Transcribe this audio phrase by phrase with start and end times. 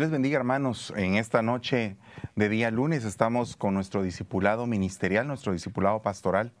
[0.00, 0.94] Dios les bendiga hermanos.
[0.96, 1.94] En esta noche
[2.34, 6.52] de día lunes estamos con nuestro discipulado ministerial, nuestro discipulado pastoral.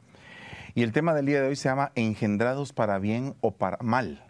[0.74, 4.22] Y el tema del día de hoy se llama engendrados para bien o para mal.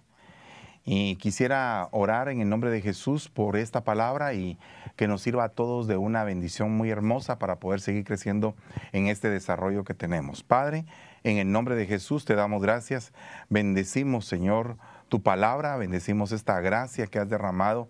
[0.84, 4.60] Y quisiera orar en el nombre de Jesús por esta palabra y
[4.94, 8.54] que nos sirva a todos de una bendición muy hermosa para poder seguir creciendo
[8.92, 10.44] en este desarrollo que tenemos.
[10.44, 10.84] Padre,
[11.24, 13.12] en el nombre de Jesús te damos gracias.
[13.48, 14.76] Bendecimos, Señor,
[15.08, 17.88] tu palabra, bendecimos esta gracia que has derramado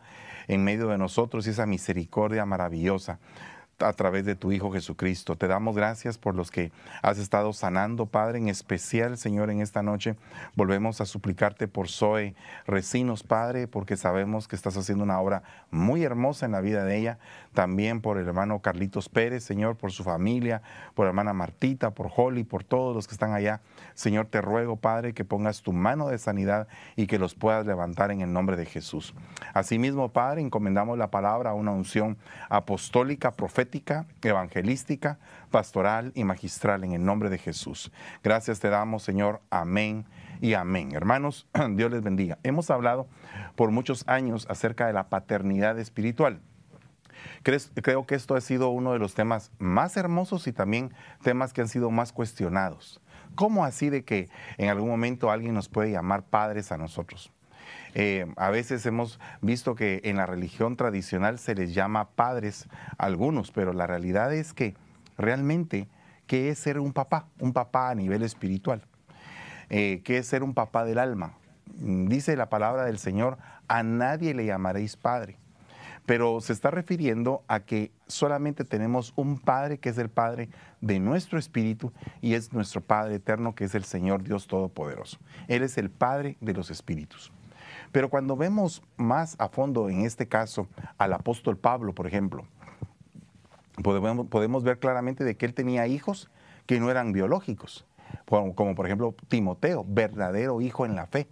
[0.51, 3.21] en medio de nosotros y esa misericordia maravillosa
[3.79, 5.37] a través de tu Hijo Jesucristo.
[5.37, 6.73] Te damos gracias por los que
[7.03, 10.17] has estado sanando, Padre, en especial, Señor, en esta noche.
[10.57, 12.35] Volvemos a suplicarte por Zoe
[12.67, 16.99] Recinos, Padre, porque sabemos que estás haciendo una obra muy hermosa en la vida de
[16.99, 17.19] ella.
[17.54, 20.62] También por el hermano Carlitos Pérez, Señor, por su familia,
[20.95, 23.60] por la hermana Martita, por Holly, por todos los que están allá.
[23.95, 28.12] Señor, te ruego, Padre, que pongas tu mano de sanidad y que los puedas levantar
[28.12, 29.15] en el nombre de Jesús.
[29.52, 35.18] Asimismo, Padre, encomendamos la palabra a una unción apostólica, profética, evangelística,
[35.51, 37.90] pastoral y magistral en el nombre de Jesús.
[38.23, 39.40] Gracias te damos, Señor.
[39.51, 40.06] Amén
[40.40, 40.95] y amén.
[40.95, 42.38] Hermanos, Dios les bendiga.
[42.43, 43.09] Hemos hablado
[43.56, 46.40] por muchos años acerca de la paternidad espiritual.
[47.43, 51.60] Creo que esto ha sido uno de los temas más hermosos y también temas que
[51.60, 53.01] han sido más cuestionados.
[53.35, 57.32] ¿Cómo así de que en algún momento alguien nos puede llamar padres a nosotros?
[57.95, 62.68] Eh, a veces hemos visto que en la religión tradicional se les llama padres
[62.99, 64.75] a algunos, pero la realidad es que
[65.19, 65.88] realmente,
[66.27, 67.27] ¿qué es ser un papá?
[67.38, 68.82] Un papá a nivel espiritual.
[69.71, 71.34] Eh, ¿Qué es ser un papá del alma?
[71.66, 73.38] Dice la palabra del Señor,
[73.69, 75.37] a nadie le llamaréis padre.
[76.06, 80.49] Pero se está refiriendo a que solamente tenemos un Padre que es el Padre
[80.81, 85.19] de nuestro espíritu y es nuestro Padre eterno que es el Señor Dios Todopoderoso.
[85.49, 87.33] Él es el Padre de los espíritus.
[87.93, 90.69] Pero cuando vemos más a fondo, en este caso,
[90.99, 92.44] al apóstol Pablo, por ejemplo,
[93.83, 96.31] podemos, ver claramente de que él tenía hijos
[96.66, 97.87] que no eran biológicos,
[98.27, 101.28] como, como por ejemplo Timoteo, verdadero hijo en la fe.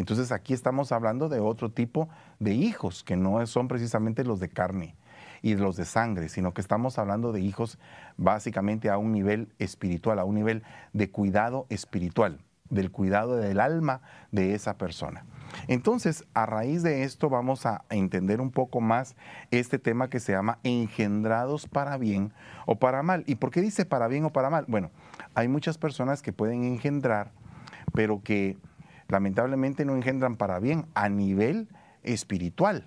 [0.00, 4.48] Entonces aquí estamos hablando de otro tipo de hijos, que no son precisamente los de
[4.48, 4.96] carne
[5.42, 7.78] y los de sangre, sino que estamos hablando de hijos
[8.16, 10.62] básicamente a un nivel espiritual, a un nivel
[10.94, 12.40] de cuidado espiritual,
[12.70, 14.00] del cuidado del alma
[14.32, 15.26] de esa persona.
[15.68, 19.16] Entonces, a raíz de esto vamos a entender un poco más
[19.50, 22.32] este tema que se llama engendrados para bien
[22.64, 23.22] o para mal.
[23.26, 24.64] ¿Y por qué dice para bien o para mal?
[24.66, 24.90] Bueno,
[25.34, 27.32] hay muchas personas que pueden engendrar,
[27.92, 28.56] pero que
[29.10, 31.68] lamentablemente no engendran para bien a nivel
[32.02, 32.86] espiritual.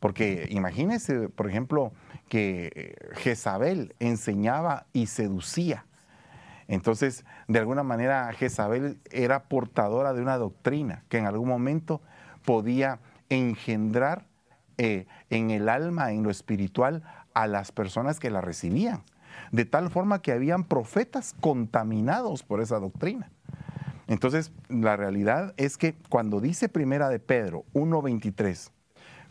[0.00, 1.92] Porque imagínense, por ejemplo,
[2.28, 5.86] que Jezabel enseñaba y seducía.
[6.66, 12.00] Entonces, de alguna manera, Jezabel era portadora de una doctrina que en algún momento
[12.44, 12.98] podía
[13.28, 14.26] engendrar
[14.78, 17.02] eh, en el alma, en lo espiritual,
[17.34, 19.02] a las personas que la recibían.
[19.50, 23.30] De tal forma que habían profetas contaminados por esa doctrina.
[24.12, 28.70] Entonces, la realidad es que cuando dice primera de Pedro 1.23,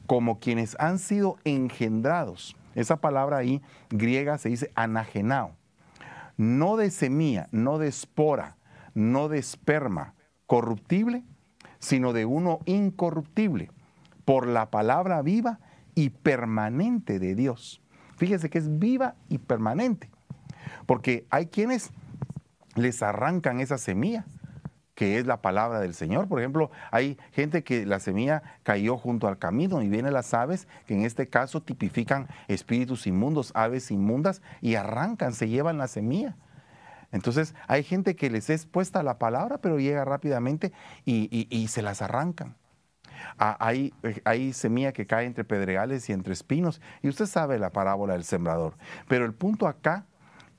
[0.08, 3.62] como quienes han sido engendrados, esa palabra ahí
[3.92, 5.52] griega se dice anagenao,
[6.36, 8.58] no de semilla, no de espora,
[8.96, 10.16] no de esperma
[10.47, 11.25] corruptible,
[11.78, 13.69] sino de uno incorruptible,
[14.25, 15.59] por la palabra viva
[15.94, 17.84] y permanente de Dios.
[18.18, 20.09] Fíjese que es viva y permanente,
[20.88, 21.92] porque hay quienes
[22.74, 24.25] les arrancan esa semilla
[25.01, 26.28] que es la palabra del Señor.
[26.28, 30.67] Por ejemplo, hay gente que la semilla cayó junto al camino y vienen las aves,
[30.85, 36.38] que en este caso tipifican espíritus inmundos, aves inmundas, y arrancan, se llevan la semilla.
[37.12, 40.71] Entonces hay gente que les es puesta la palabra, pero llega rápidamente
[41.04, 42.56] y, se las arrancan.
[43.39, 47.71] Ah, hay, hay, semilla que cae entre pedregales y entre espinos, y usted sabe la
[47.71, 48.75] parábola del sembrador.
[49.07, 50.06] Pero el punto acá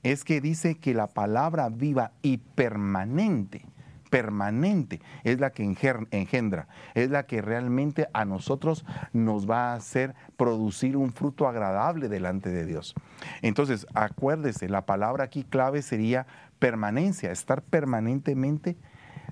[0.01, 3.67] es que dice que la palabra viva y permanente
[4.13, 10.13] permanente, es la que engendra, es la que realmente a nosotros nos va a hacer
[10.37, 12.93] producir un fruto agradable delante de Dios.
[13.41, 16.27] Entonces, acuérdese, la palabra aquí clave sería
[16.59, 18.77] permanencia, estar permanentemente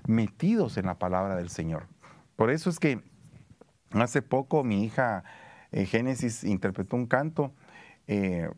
[0.08, 1.86] metidos en la palabra del Señor.
[2.34, 3.04] Por eso es que
[3.92, 5.22] hace poco mi hija
[5.70, 7.54] eh, Génesis interpretó un canto
[8.08, 8.50] eh,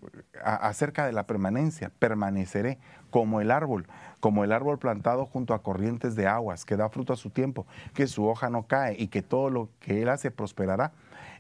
[0.43, 1.93] acerca de la permanencia.
[1.99, 2.79] Permaneceré
[3.11, 3.87] como el árbol,
[4.25, 7.67] como el árbol plantado junto a corrientes de aguas, que da fruto a su tiempo,
[7.93, 10.93] que su hoja no cae y que todo lo que él hace prosperará.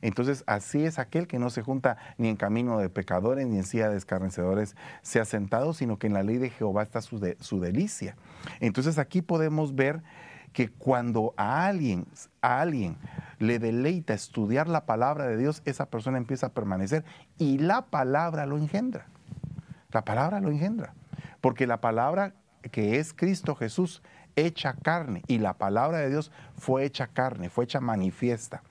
[0.02, 3.64] Entonces, así es aquel que no se junta ni en camino de pecadores ni en
[3.64, 7.26] silla de escarnecedores se ha sentado, sino que en la ley de Jehová está su,
[7.40, 8.16] su delicia.
[8.60, 10.02] Entonces, aquí podemos ver
[10.52, 12.04] que cuando a alguien,
[12.42, 12.98] a alguien
[13.38, 17.02] le deleita estudiar la palabra de Dios, esa persona empieza a permanecer
[17.38, 19.06] y la palabra lo engendra.
[19.90, 20.92] La palabra lo engendra.
[21.40, 22.34] Porque la palabra
[22.70, 24.02] que es Cristo Jesús
[24.37, 28.62] hecha carne y la palabra de Dios fue hecha carne, fue hecha manifiesta.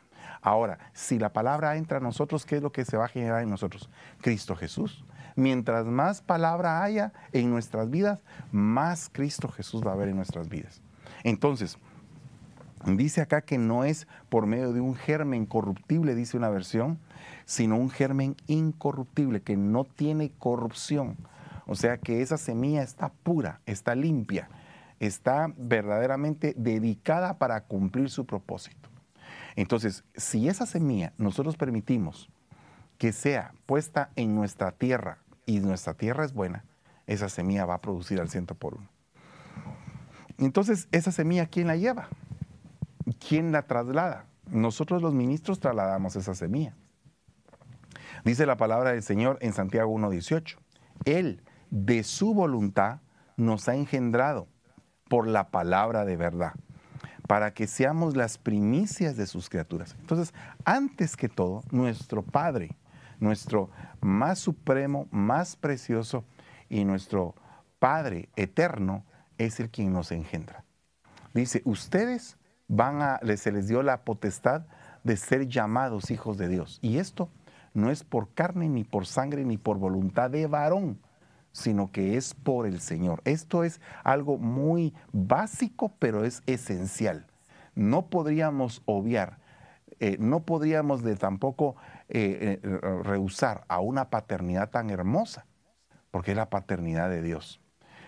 [0.42, 3.44] Ahora, si la palabra entra a nosotros, ¿qué es lo que se va a generar
[3.44, 3.90] en nosotros?
[4.22, 5.06] Cristo Jesús.
[5.36, 8.19] Mientras más palabra haya en nuestras vidas,
[8.51, 10.81] más Cristo Jesús va a haber en nuestras vidas.
[11.24, 11.78] Entonces,
[12.86, 17.00] dice acá que no es por medio de un germen corruptible, dice una versión,
[17.46, 21.18] sino un germen incorruptible, que no tiene corrupción.
[21.65, 24.50] O sea que esa semilla está pura, está limpia,
[25.00, 28.89] está verdaderamente dedicada para cumplir su propósito.
[29.56, 32.30] Entonces, si esa semilla nosotros permitimos
[32.98, 36.65] que sea puesta en nuestra tierra y nuestra tierra es buena,
[37.07, 38.89] esa semilla va a producir al ciento por uno.
[40.38, 42.07] Entonces, esa semilla, ¿quién la lleva?
[43.27, 44.25] ¿Quién la traslada?
[44.50, 46.75] Nosotros los ministros trasladamos esa semilla.
[48.24, 50.57] Dice la palabra del Señor en Santiago 1.18.
[51.06, 51.44] Él,
[51.74, 53.00] de su voluntad,
[53.36, 54.48] nos ha engendrado
[55.10, 56.54] por la palabra de verdad,
[57.28, 59.96] para que seamos las primicias de sus criaturas.
[60.00, 60.36] Entonces,
[60.66, 62.78] antes que todo, nuestro Padre,
[63.20, 63.72] nuestro
[64.02, 66.25] más supremo, más precioso
[66.70, 67.34] y nuestro
[67.80, 69.04] Padre eterno
[69.40, 70.66] es el quien nos engendra.
[71.34, 72.38] Dice, ustedes
[72.68, 74.68] van a, se les dio la potestad
[75.04, 76.78] de ser llamados hijos de Dios.
[76.84, 77.30] Y esto
[77.74, 81.00] no es por carne, ni por sangre, ni por voluntad de varón,
[81.54, 83.22] sino que es por el Señor.
[83.24, 87.28] Esto es algo muy básico, pero es esencial.
[87.76, 89.38] No podríamos obviar,
[90.00, 91.76] eh, no podríamos de tampoco
[92.10, 95.46] eh, eh, rehusar a una paternidad tan hermosa,
[96.12, 97.62] porque es la paternidad de Dios.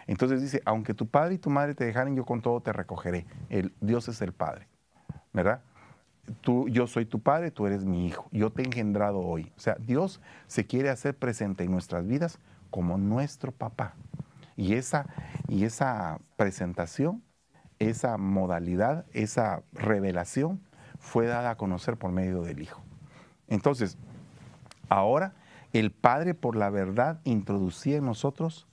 [0.07, 3.25] Entonces dice, aunque tu padre y tu madre te dejaren, yo con todo te recogeré.
[3.49, 4.67] El, Dios es el Padre,
[5.33, 5.61] ¿verdad?
[6.41, 8.27] Tú, yo soy tu padre, tú eres mi hijo.
[8.31, 9.51] Yo te he engendrado hoy.
[9.57, 12.39] O sea, Dios se quiere hacer presente en nuestras vidas
[12.75, 13.95] como nuestro papá.
[14.57, 15.05] Y esa,
[15.47, 17.23] y esa presentación,
[17.79, 20.59] esa modalidad, esa revelación
[20.99, 22.83] fue dada a conocer por medio del Hijo.
[23.47, 23.97] Entonces,
[24.89, 25.35] ahora
[25.71, 28.67] el Padre por la verdad introducía en nosotros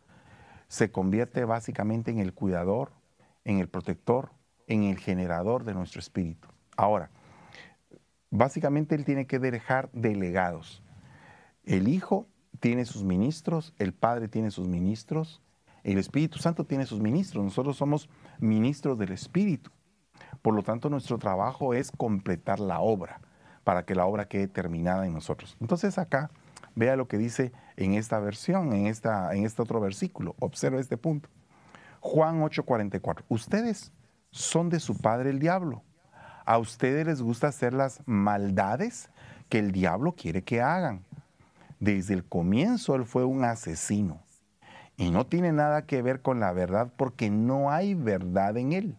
[0.67, 2.91] se convierte básicamente en el cuidador,
[3.45, 4.33] en el protector,
[4.67, 6.49] en el generador de nuestro espíritu.
[6.77, 7.09] Ahora,
[8.31, 10.83] básicamente Él tiene que dejar delegados.
[11.63, 12.27] El Hijo
[12.61, 15.43] tiene sus ministros, el Padre tiene sus ministros,
[15.85, 17.45] el Espíritu Santo tiene sus ministros.
[17.45, 18.09] Nosotros somos
[18.39, 19.71] ministros del Espíritu.
[20.41, 23.21] Por lo tanto, nuestro trabajo es completar la obra
[23.65, 25.57] para que la obra quede terminada en nosotros.
[25.61, 26.31] Entonces acá
[26.75, 30.35] Vea lo que dice en esta versión, en, esta, en este otro versículo.
[30.39, 31.29] Observa este punto.
[32.01, 33.25] Juan 8:44.
[33.29, 33.93] Ustedes
[34.31, 35.83] son de su padre el diablo.
[36.45, 39.11] A ustedes les gusta hacer las maldades
[39.49, 41.05] que el diablo quiere que hagan.
[41.82, 44.23] Desde el comienzo él fue un asesino
[44.96, 48.96] y no tiene nada que ver con la verdad porque no hay verdad en él.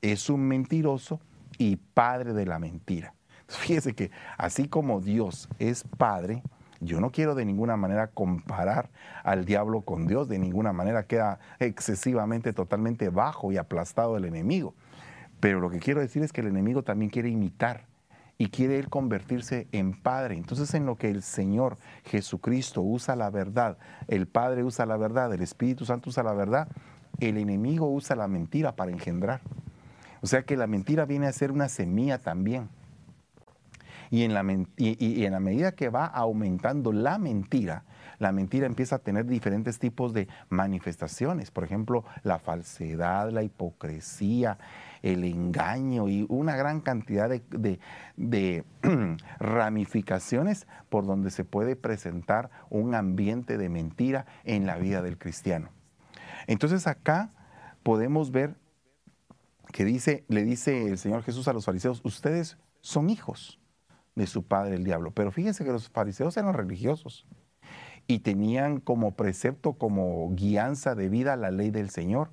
[0.00, 1.20] Es un mentiroso
[1.58, 3.14] y padre de la mentira.
[3.48, 6.44] Fíjese que así como Dios es padre,
[6.78, 8.90] yo no quiero de ninguna manera comparar
[9.24, 14.76] al diablo con Dios, de ninguna manera queda excesivamente, totalmente bajo y aplastado el enemigo.
[15.40, 17.89] Pero lo que quiero decir es que el enemigo también quiere imitar
[18.40, 20.34] y quiere él convertirse en padre.
[20.34, 23.76] Entonces en lo que el Señor Jesucristo usa la verdad,
[24.08, 26.66] el Padre usa la verdad, el Espíritu Santo usa la verdad,
[27.18, 29.42] el enemigo usa la mentira para engendrar.
[30.22, 32.70] O sea que la mentira viene a ser una semilla también.
[34.10, 34.42] Y en, la,
[34.78, 37.84] y, en la medida que va aumentando la mentira,
[38.18, 41.50] la mentira empieza a tener diferentes tipos de manifestaciones.
[41.50, 44.56] Por ejemplo, la falsedad, la hipocresía,
[45.02, 48.64] el engaño y una gran cantidad de,
[49.38, 55.70] ramificaciones por donde se puede presentar un ambiente de mentira en la vida del cristiano.
[56.46, 57.32] Entonces acá
[57.82, 58.56] podemos ver
[59.72, 63.60] que dice, le dice el Señor Jesús a los fariseos, ustedes son hijos
[64.14, 65.12] de su padre el diablo.
[65.12, 67.26] Pero fíjense que los fariseos eran religiosos
[68.06, 72.32] y tenían como precepto, como guianza de vida la ley del Señor.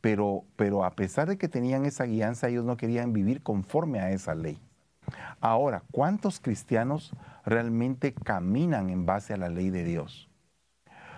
[0.00, 4.10] Pero, pero a pesar de que tenían esa guianza, ellos no querían vivir conforme a
[4.10, 4.60] esa ley.
[5.40, 7.12] Ahora, ¿cuántos cristianos
[7.44, 10.28] realmente caminan en base a la ley de Dios?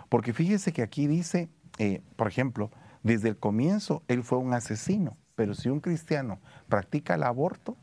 [0.08, 2.70] Porque fíjese que aquí dice, eh, por ejemplo,
[3.02, 7.76] desde el comienzo él fue un asesino, pero si un cristiano practica el aborto,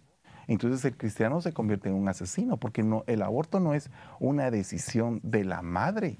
[0.48, 3.89] entonces el cristiano se convierte en un asesino, porque no, el aborto no es
[4.20, 6.20] una decisión de la madre.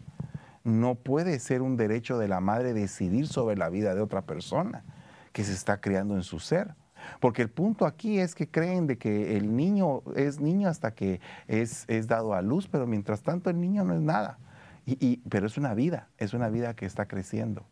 [0.68, 4.84] No puede ser un derecho de la madre decidir sobre la vida de otra persona
[5.32, 6.76] que se está criando en su ser.
[7.22, 11.22] Porque el punto aquí es que creen de que el niño es niño hasta que
[11.48, 14.40] es, es dado a luz, pero mientras tanto el niño no es nada.
[14.86, 17.66] Y, pero es una vida, es una vida que está creciendo.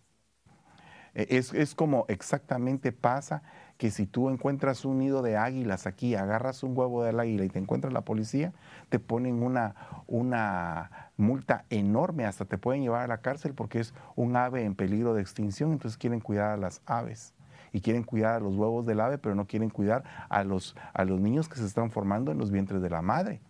[1.13, 3.43] E, es, es, como exactamente pasa
[3.77, 7.49] que si tú encuentras un nido de águilas aquí, agarras un huevo del águila y
[7.49, 8.53] te encuentras la policía,
[8.89, 9.75] te ponen una,
[10.07, 14.75] una multa enorme, hasta te pueden llevar a la cárcel porque es un ave en
[14.75, 17.33] peligro de extinción, entonces quieren cuidar a las aves
[17.73, 21.03] y quieren cuidar a los huevos del ave, pero no quieren cuidar a los, a
[21.03, 23.41] los niños que se están formando en los vientres de la madre.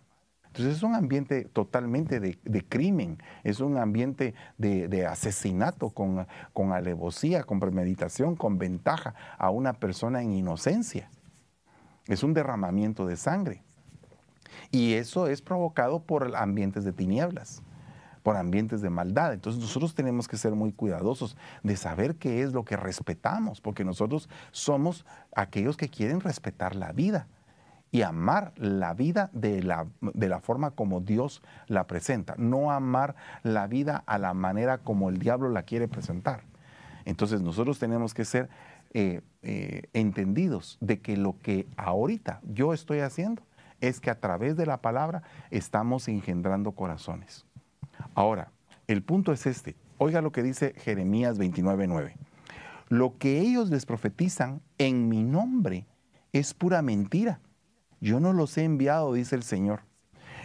[0.56, 7.44] Entonces es un ambiente totalmente de, crimen, es un ambiente de, asesinato con, con, alevosía,
[7.44, 11.10] con premeditación, con ventaja a una persona en inocencia.
[12.06, 13.62] Es un derramamiento de sangre.
[14.70, 17.62] Y eso es provocado por ambientes de tinieblas
[18.22, 19.34] por ambientes de maldad.
[19.34, 23.84] Entonces nosotros tenemos que ser muy cuidadosos de saber qué es lo que respetamos, porque
[23.84, 27.28] nosotros somos aquellos que quieren respetar la vida
[27.96, 33.16] y amar la vida de la, de la forma como Dios la presenta, no amar
[33.42, 36.42] la vida a la manera como el diablo la quiere presentar.
[37.06, 38.50] Entonces nosotros tenemos que ser
[38.92, 43.42] eh, eh, entendidos de que lo que ahorita yo estoy haciendo
[43.80, 47.46] es que a través de la palabra estamos engendrando corazones.
[48.14, 48.52] Ahora,
[48.88, 49.74] el punto es este.
[49.96, 52.12] Oiga lo que dice Jeremías 29:9.
[52.90, 55.86] Lo que ellos les profetizan en mi nombre
[56.34, 57.40] es pura mentira
[58.00, 59.80] yo no los he enviado, dice el Señor.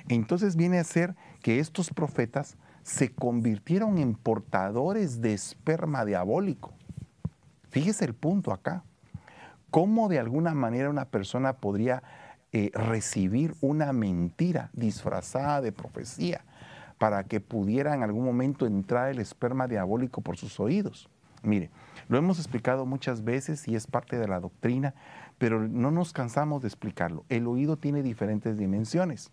[0.08, 6.74] Entonces viene a ser que estos profetas se convirtieron en portadores de esperma diabólico.
[7.70, 8.84] Fíjese el punto acá.
[9.70, 12.04] ¿Cómo de alguna manera una persona podría
[12.52, 16.44] eh, recibir una mentira disfrazada de profecía
[16.98, 21.10] para que pudiera en algún momento entrar el esperma diabólico por sus oídos?
[21.44, 21.70] Mire,
[22.10, 24.94] lo hemos explicado muchas veces y es parte de la doctrina
[25.42, 27.26] pero no nos cansamos de explicarlo.
[27.28, 29.32] El oído tiene diferentes dimensiones.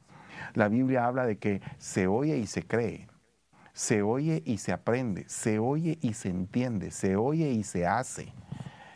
[0.54, 3.08] La Biblia habla de que se oye y se cree,
[3.74, 8.32] se oye y se aprende, se oye y se entiende, se oye y se hace,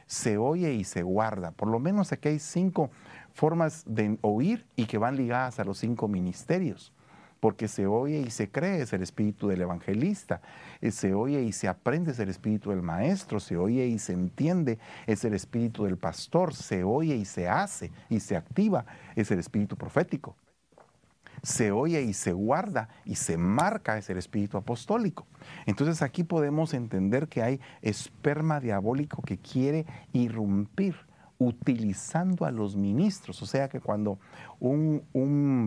[0.07, 1.51] se oye y se guarda.
[1.51, 2.91] Por lo menos aquí hay cinco
[3.35, 6.95] formas de oír y que van ligadas a los cinco ministerios
[7.43, 10.41] porque se oye y se cree es el espíritu del evangelista,
[10.81, 14.13] eh, se oye y se aprende es el espíritu del maestro, se oye y se
[14.13, 19.33] entiende es el espíritu del pastor, se oye y se hace y se activa es
[19.33, 20.37] el espíritu profético.
[21.43, 25.27] Se oye y se guarda y se marca es el espíritu apostólico.
[25.67, 30.95] Entonces aquí podemos entender que hay esperma diabólico que quiere irrumpir
[31.43, 33.43] utilizando a los ministros.
[33.43, 34.19] O sea que cuando
[34.61, 35.03] un,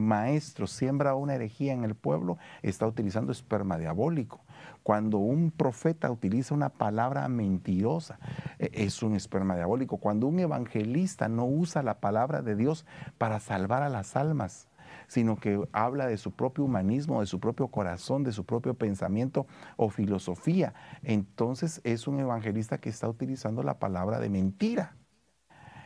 [0.08, 4.42] maestro siembra una herejía en el pueblo, está utilizando esperma diabólico.
[4.84, 8.20] Cuando un profeta utiliza una palabra mentirosa,
[8.60, 9.98] e, es un esperma diabólico.
[9.98, 12.86] Cuando un evangelista no usa la palabra de Dios
[13.18, 14.70] para salvar a las almas,
[15.08, 19.46] sino que habla de su propio humanismo, de su propio corazón, de su propio pensamiento
[19.78, 24.96] o filosofía, entonces es un evangelista que está utilizando la palabra de mentira.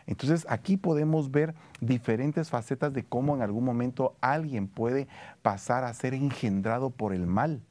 [0.10, 5.08] Entonces aquí podemos ver diferentes facetas de cómo en algún momento alguien puede
[5.44, 7.62] pasar a ser engendrado por el mal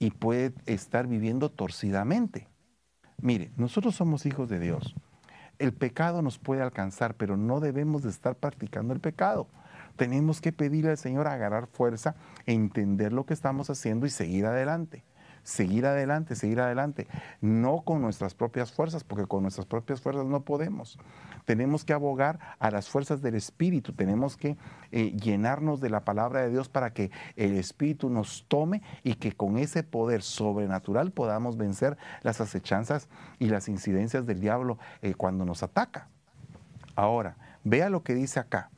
[0.00, 2.48] y puede estar viviendo torcidamente.
[3.18, 4.96] Mire, nosotros somos hijos de Dios.
[5.60, 9.46] El pecado nos puede alcanzar, pero no debemos de estar practicando el pecado.
[9.94, 15.04] Tenemos que pedirle al Señor agarrar fuerza, entender lo que estamos haciendo y seguir adelante
[15.42, 17.06] seguir adelante, seguir adelante,
[17.40, 20.98] no con nuestras propias fuerzas, porque con nuestras propias fuerzas no podemos
[21.44, 24.56] tenemos que abogar a las fuerzas del Espíritu, tenemos que
[24.90, 29.32] eh, llenarnos de la palabra de Dios para que el Espíritu nos tome y que
[29.32, 33.08] con ese poder sobrenatural podamos vencer las acechanzas
[33.38, 36.08] y las incidencias del diablo eh, cuando nos ataca.
[36.94, 38.70] Ahora, vea lo que dice acá,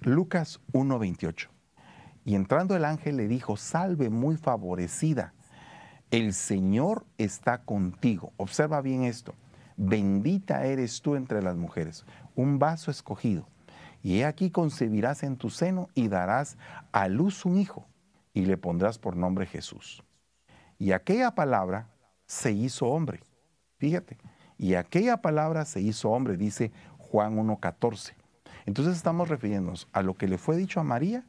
[0.00, 1.48] Lucas 1:28.
[2.24, 5.32] Y entrando el ángel le dijo, salve muy favorecida,
[6.10, 8.32] el Señor está contigo.
[8.36, 9.34] Observa bien esto
[9.80, 12.04] bendita eres tú entre las mujeres,
[12.36, 13.48] un vaso escogido.
[14.02, 16.58] Y he aquí concebirás en tu seno y darás
[16.92, 17.86] a luz un hijo,
[18.34, 20.02] y le pondrás por nombre Jesús.
[20.78, 21.88] Y aquella palabra
[22.26, 23.20] se hizo hombre.
[23.78, 24.18] Fíjate,
[24.58, 28.12] y aquella palabra se hizo hombre, dice Juan 1.14.
[28.66, 31.24] Entonces estamos refiriéndonos a lo que le fue dicho a María,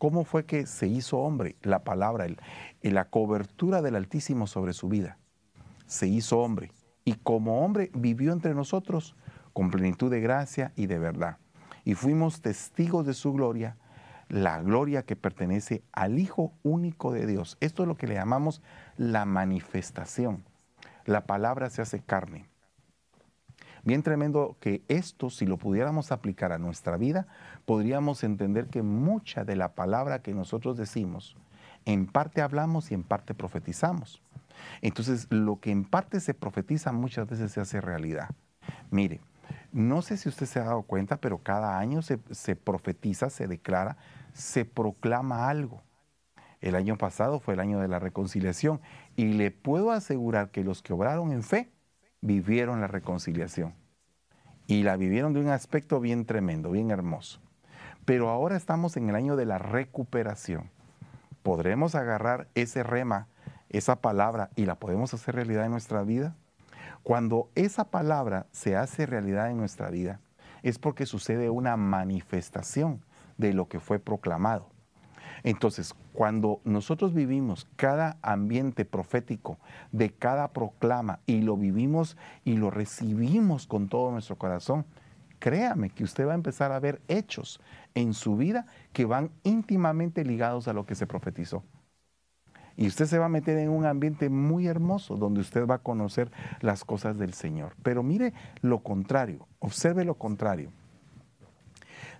[0.00, 2.38] cómo fue que se hizo hombre, la palabra, el,
[2.80, 5.18] la cobertura del Altísimo sobre su vida.
[5.86, 6.72] Se hizo hombre
[7.04, 9.14] y como hombre vivió entre nosotros
[9.52, 11.36] con plenitud de gracia y de verdad.
[11.84, 13.76] Y fuimos testigos de su gloria,
[14.30, 17.58] la gloria que pertenece al Hijo único de Dios.
[17.60, 18.62] Esto es lo que le llamamos
[18.96, 20.44] la manifestación.
[21.04, 22.49] La palabra se hace carne.
[23.84, 27.26] Bien tremendo que esto, si lo pudiéramos aplicar a nuestra vida,
[27.64, 31.36] podríamos entender que mucha de la palabra que nosotros decimos,
[31.84, 34.22] en parte hablamos y en parte profetizamos.
[34.82, 38.28] Entonces, lo que en parte se profetiza muchas veces se hace realidad.
[38.90, 39.20] Mire,
[39.72, 43.46] no sé si usted se ha dado cuenta, pero cada año se, se profetiza, se
[43.46, 43.96] declara,
[44.32, 45.82] se proclama algo.
[46.60, 48.80] El año pasado fue el año de la reconciliación
[49.16, 51.70] y le puedo asegurar que los que obraron en fe
[52.20, 53.74] vivieron la reconciliación
[54.66, 57.40] y la vivieron de un aspecto bien tremendo, bien hermoso.
[58.04, 60.70] Pero ahora estamos en el año de la recuperación.
[61.42, 63.28] ¿Podremos agarrar ese rema,
[63.68, 66.36] esa palabra y la podemos hacer realidad en nuestra vida?
[67.02, 70.20] Cuando esa palabra se hace realidad en nuestra vida,
[70.62, 73.02] es porque sucede una manifestación
[73.38, 74.68] de lo que fue proclamado.
[75.42, 79.58] Entonces, cuando nosotros vivimos cada ambiente profético
[79.92, 84.84] de cada proclama y lo vivimos y lo recibimos con todo nuestro corazón,
[85.38, 87.60] créame que usted va a empezar a ver hechos
[87.94, 91.64] en su vida que van íntimamente ligados a lo que se profetizó.
[92.76, 95.82] Y usted se va a meter en un ambiente muy hermoso donde usted va a
[95.82, 96.30] conocer
[96.60, 97.74] las cosas del Señor.
[97.82, 98.32] Pero mire
[98.62, 100.72] lo contrario, observe lo contrario.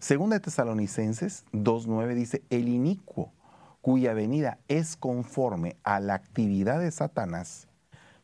[0.00, 3.34] Segunda de Tesalonicenses 2.9 dice, el inicuo
[3.82, 7.68] cuya venida es conforme a la actividad de Satanás,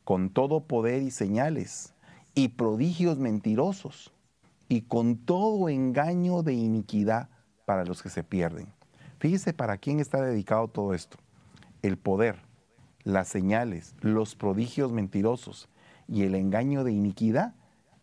[0.02, 1.92] con todo poder y señales
[2.34, 4.10] y prodigios mentirosos,
[4.70, 7.28] y con todo engaño de iniquidad
[7.66, 8.68] para los que se pierden.
[9.18, 11.18] Fíjese para quién está dedicado todo esto.
[11.82, 12.36] El poder,
[13.04, 15.68] las señales, los prodigios mentirosos
[16.08, 17.54] y el engaño de iniquidad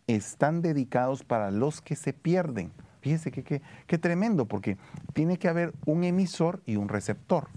[0.06, 2.72] están dedicados para los que se pierden
[3.04, 4.78] Fíjese qué tremendo, porque
[5.12, 7.50] tiene que haber un emisor y un receptor.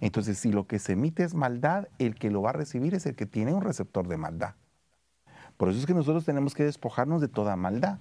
[0.00, 3.04] Entonces, si lo que se emite es maldad, el que lo va a recibir es
[3.04, 4.54] el que tiene un receptor de maldad.
[5.56, 7.98] Por eso es que nosotros tenemos que despojarnos de toda maldad.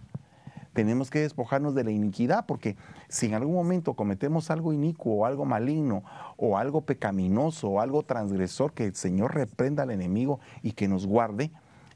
[0.73, 2.77] Tenemos que despojarnos de la iniquidad, porque
[3.09, 6.03] si en algún momento cometemos algo inicuo o algo maligno
[6.37, 11.07] o algo pecaminoso o algo transgresor, que el Señor reprenda al enemigo y que nos
[11.07, 11.51] guarde,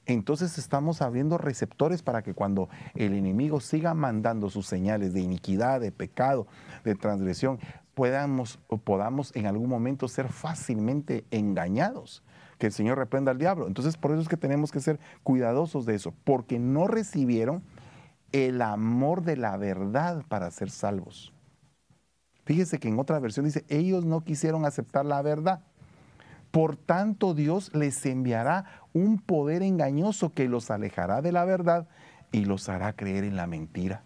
[0.07, 5.81] entonces estamos abriendo receptores para que cuando el enemigo siga mandando sus señales de iniquidad,
[5.81, 6.47] de pecado,
[6.85, 7.59] de transgresión,
[7.93, 12.23] podamos, podamos en algún momento ser fácilmente engañados.
[12.57, 13.67] Que el Señor reprenda al diablo.
[13.67, 17.61] Entonces por eso es que tenemos que ser cuidadosos de eso, porque no recibieron
[18.31, 21.33] el amor de la verdad para ser salvos.
[22.45, 25.61] Fíjese que en otra versión dice, ellos no quisieron aceptar la verdad.
[26.57, 31.87] Por tanto, Dios les enviará un poder engañoso que los alejará de la verdad
[32.31, 34.03] y los hará creer en la mentira.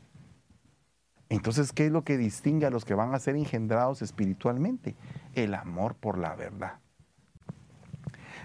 [1.29, 4.97] Entonces, ¿qué es lo que distingue a los que van a ser engendrados espiritualmente?
[5.33, 6.79] El amor por la verdad.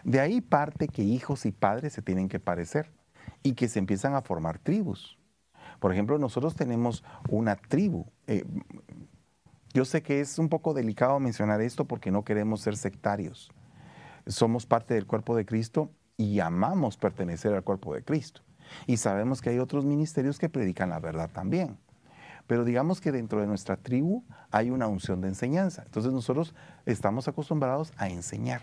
[0.04, 2.92] De ahí parte que hijos y padres se tienen que parecer
[3.42, 5.18] y que se empiezan a formar tribus.
[5.80, 8.06] Por ejemplo, nosotros tenemos una tribu.
[8.28, 8.44] Eh,
[9.74, 13.50] yo sé que es un poco delicado mencionar esto porque no queremos ser sectarios
[14.26, 18.42] somos parte del cuerpo de Cristo y amamos pertenecer al cuerpo de Cristo.
[18.86, 21.78] Y sabemos que hay otros ministerios que predican la verdad también.
[22.46, 25.82] Pero digamos que dentro de nuestra tribu hay una unción de enseñanza.
[25.84, 28.62] Entonces nosotros estamos acostumbrados a enseñar.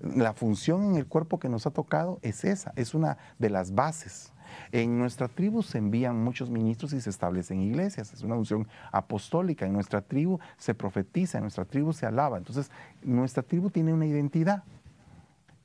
[0.00, 3.74] La función en el cuerpo que nos ha tocado es esa, es una de las
[3.74, 4.32] bases.
[4.72, 8.12] En nuestra tribu se envían muchos ministros y se establecen iglesias.
[8.12, 9.66] Es una unción apostólica.
[9.66, 12.38] En nuestra tribu se profetiza, en nuestra tribu se alaba.
[12.38, 12.70] Entonces,
[13.02, 14.62] nuestra tribu tiene una identidad.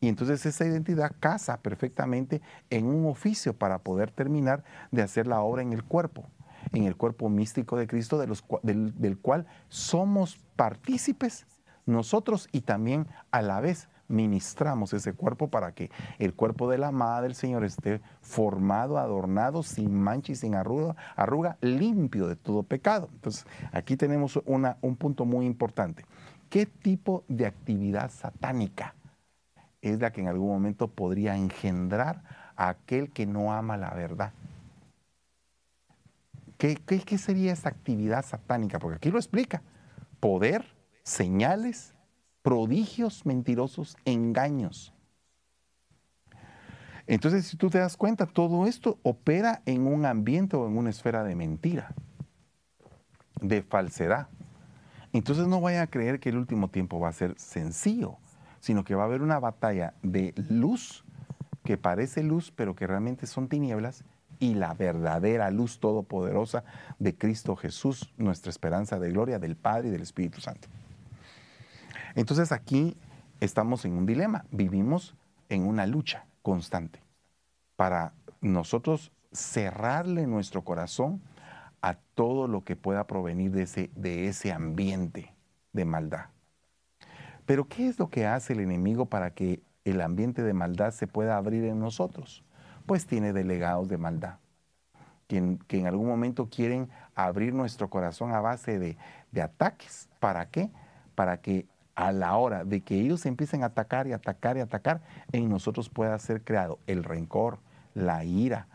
[0.02, 5.42] Y entonces esa identidad casa perfectamente en un oficio para poder terminar de hacer la
[5.42, 6.26] obra en el cuerpo,
[6.74, 8.20] en el cuerpo místico de Cristo,
[8.62, 11.48] del, del cual somos partícipes
[11.86, 15.90] nosotros y también a la vez ministramos ese cuerpo para que
[16.20, 20.96] el cuerpo de la amada del Señor esté formado, adornado, sin mancha y sin arruga,
[21.16, 23.10] arruga limpio de todo pecado.
[23.14, 26.06] Entonces, aquí tenemos una, un punto muy importante.
[26.50, 28.94] ¿Qué tipo de actividad satánica
[29.82, 32.24] es la que en algún momento podría engendrar
[32.56, 34.34] a aquel que no ama la verdad?
[36.58, 38.80] ¿Qué, qué, qué sería esa actividad satánica?
[38.80, 39.62] Porque aquí lo explica.
[40.20, 40.66] Poder,
[41.04, 41.95] señales,
[42.46, 44.94] prodigios mentirosos, engaños.
[47.08, 50.92] Entonces, si tú te das cuenta, todo esto opera en un ambiente o en una
[50.92, 51.96] esfera de mentira,
[53.42, 54.28] de falsedad.
[55.12, 58.18] Entonces no vaya a creer que el último tiempo va a ser sencillo,
[58.60, 61.04] sino que va a haber una batalla de luz
[61.64, 64.04] que parece luz, pero que realmente son tinieblas,
[64.38, 66.64] y la verdadera luz todopoderosa
[67.00, 70.68] de Cristo Jesús, nuestra esperanza de gloria del Padre y del Espíritu Santo.
[72.16, 72.98] Entonces aquí
[73.42, 75.16] estamos en un dilema, vivimos
[75.50, 77.04] en una lucha constante
[77.76, 81.22] para nosotros cerrarle nuestro corazón
[81.82, 85.34] a todo lo que pueda provenir de ese, de ese ambiente
[85.74, 86.28] de maldad.
[87.46, 91.06] Pero ¿qué es lo que hace el enemigo para que el ambiente de maldad se
[91.06, 92.44] pueda abrir en nosotros?
[92.86, 94.38] Pues tiene delegados de maldad,
[95.28, 98.98] que, que en algún momento quieren abrir nuestro corazón a base de,
[99.32, 100.10] de ataques.
[100.20, 100.72] ¿Para qué?
[101.14, 105.02] Para que a la hora de que ellos empiecen a atacar y atacar y atacar,
[105.32, 107.60] en nosotros pueda ser creado el rencor,
[107.94, 108.68] la ira,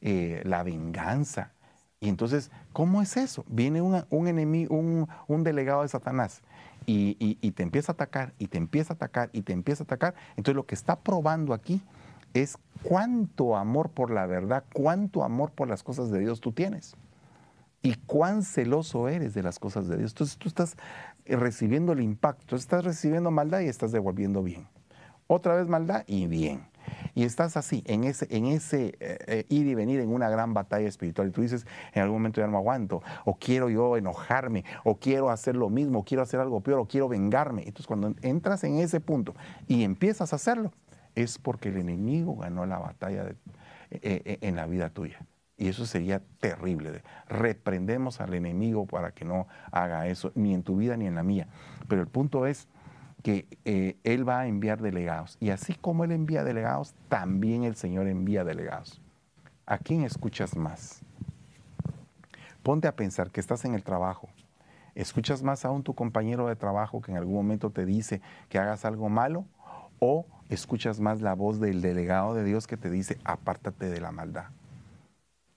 [0.00, 1.52] eh, la venganza.
[2.00, 3.44] Y entonces, ¿cómo es eso?
[3.48, 6.42] Viene un enemigo, un, delegado de Satanás
[6.86, 9.84] y, y, te empieza a atacar y te empieza a atacar y te empieza a
[9.84, 10.14] atacar.
[10.36, 11.82] Entonces lo que está probando aquí
[12.34, 16.96] es cuánto amor por la verdad, cuánto amor por las cosas de Dios tú tienes
[17.84, 20.12] y cuán celoso eres de las cosas de Dios.
[20.12, 20.76] Entonces tú estás
[21.26, 24.68] recibiendo el impacto, estás recibiendo maldad y estás devolviendo bien.
[25.26, 26.68] Otra vez maldad y bien.
[27.14, 30.52] Y estás así, en ese, en ese eh, eh, ir y venir en una gran
[30.52, 31.28] batalla espiritual.
[31.28, 35.30] Y tú dices, en algún momento ya no aguanto, o quiero yo enojarme, o quiero
[35.30, 37.62] hacer lo mismo, o quiero hacer algo peor, o quiero vengarme.
[37.62, 39.34] Entonces cuando entras en ese punto
[39.66, 40.72] y empiezas a hacerlo,
[41.14, 43.34] es porque el enemigo ganó la batalla
[43.90, 45.24] eh, en la vida tuya.
[45.56, 47.02] Y eso sería terrible.
[47.28, 51.22] Reprendemos al enemigo para que no haga eso, ni en tu vida ni en la
[51.22, 51.46] mía.
[51.88, 52.66] Pero el punto es
[53.22, 55.36] que eh, Él va a enviar delegados.
[55.40, 59.00] Y así como Él envía delegados, también el Señor envía delegados.
[59.64, 61.00] ¿A quién escuchas más?
[62.62, 64.28] Ponte a pensar que estás en el trabajo.
[64.94, 68.84] ¿Escuchas más aún tu compañero de trabajo que en algún momento te dice que hagas
[68.84, 69.46] algo malo?
[70.00, 74.12] ¿O escuchas más la voz del delegado de Dios que te dice, apártate de la
[74.12, 74.46] maldad?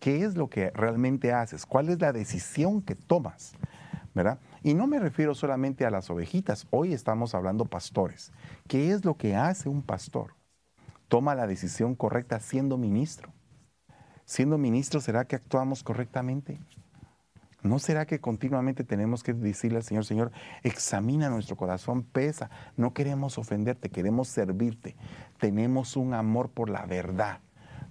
[0.07, 3.51] Qué es lo que realmente haces, cuál es la decisión que tomas,
[4.15, 4.39] ¿verdad?
[4.63, 8.31] Y no me refiero solamente a las ovejitas, hoy estamos hablando pastores.
[8.69, 10.33] ¿Qué es lo que hace un pastor?
[11.09, 13.33] Toma la decisión correcta siendo ministro.
[14.23, 16.57] Siendo ministro, ¿será que actuamos correctamente?
[17.61, 20.31] ¿No será que continuamente tenemos que decirle al Señor, Señor,
[20.63, 24.95] examina nuestro corazón, pesa, no queremos ofenderte, queremos servirte,
[25.37, 27.41] tenemos un amor por la verdad,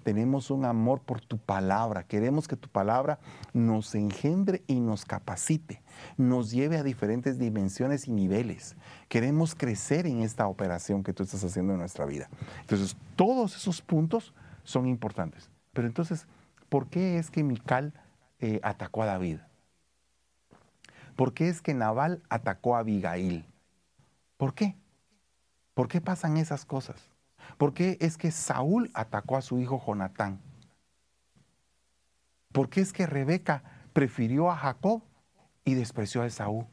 [0.07, 2.05] tenemos un amor por tu palabra.
[2.05, 3.19] Queremos que tu palabra
[3.53, 5.83] nos engendre y nos capacite,
[6.17, 8.77] nos lleve a diferentes dimensiones y niveles.
[9.09, 12.29] Queremos crecer en esta operación que tú estás haciendo en nuestra vida.
[12.61, 15.51] Entonces, todos esos puntos son importantes.
[15.73, 16.29] Pero entonces,
[16.69, 17.93] ¿por qué es que Mical
[18.39, 19.39] eh, atacó a David?
[21.17, 23.45] ¿Por qué es que Nabal atacó a Abigail?
[24.37, 24.77] ¿Por qué?
[25.75, 27.16] ¿Por qué pasan esas cosas?
[27.59, 30.41] ¿Por qué es que Saúl atacó a su hijo Jonatán?
[32.53, 35.03] ¿Por qué es que Rebeca prefirió a Jacob
[35.65, 36.67] y despreció a Esaú?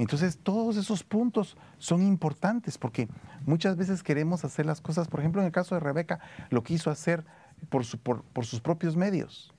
[0.00, 3.08] Entonces todos esos puntos son importantes porque
[3.44, 6.90] muchas veces queremos hacer las cosas, por ejemplo en el caso de Rebeca, lo quiso
[6.90, 7.26] hacer
[7.68, 9.52] por, sus propios medios.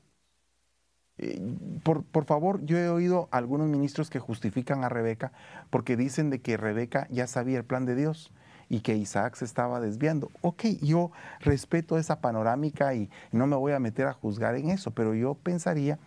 [1.20, 1.40] Eh,
[1.84, 5.32] por, por, favor, yo he oído a algunos ministros que justifican a Rebeca
[5.70, 8.32] porque dicen de que Rebeca ya sabía el plan de Dios
[8.72, 10.32] y que Isaac se estaba desviando.
[10.40, 14.92] Ok, yo respeto esa panorámica y no me voy a meter a juzgar en eso,
[14.92, 16.00] pero yo pensaría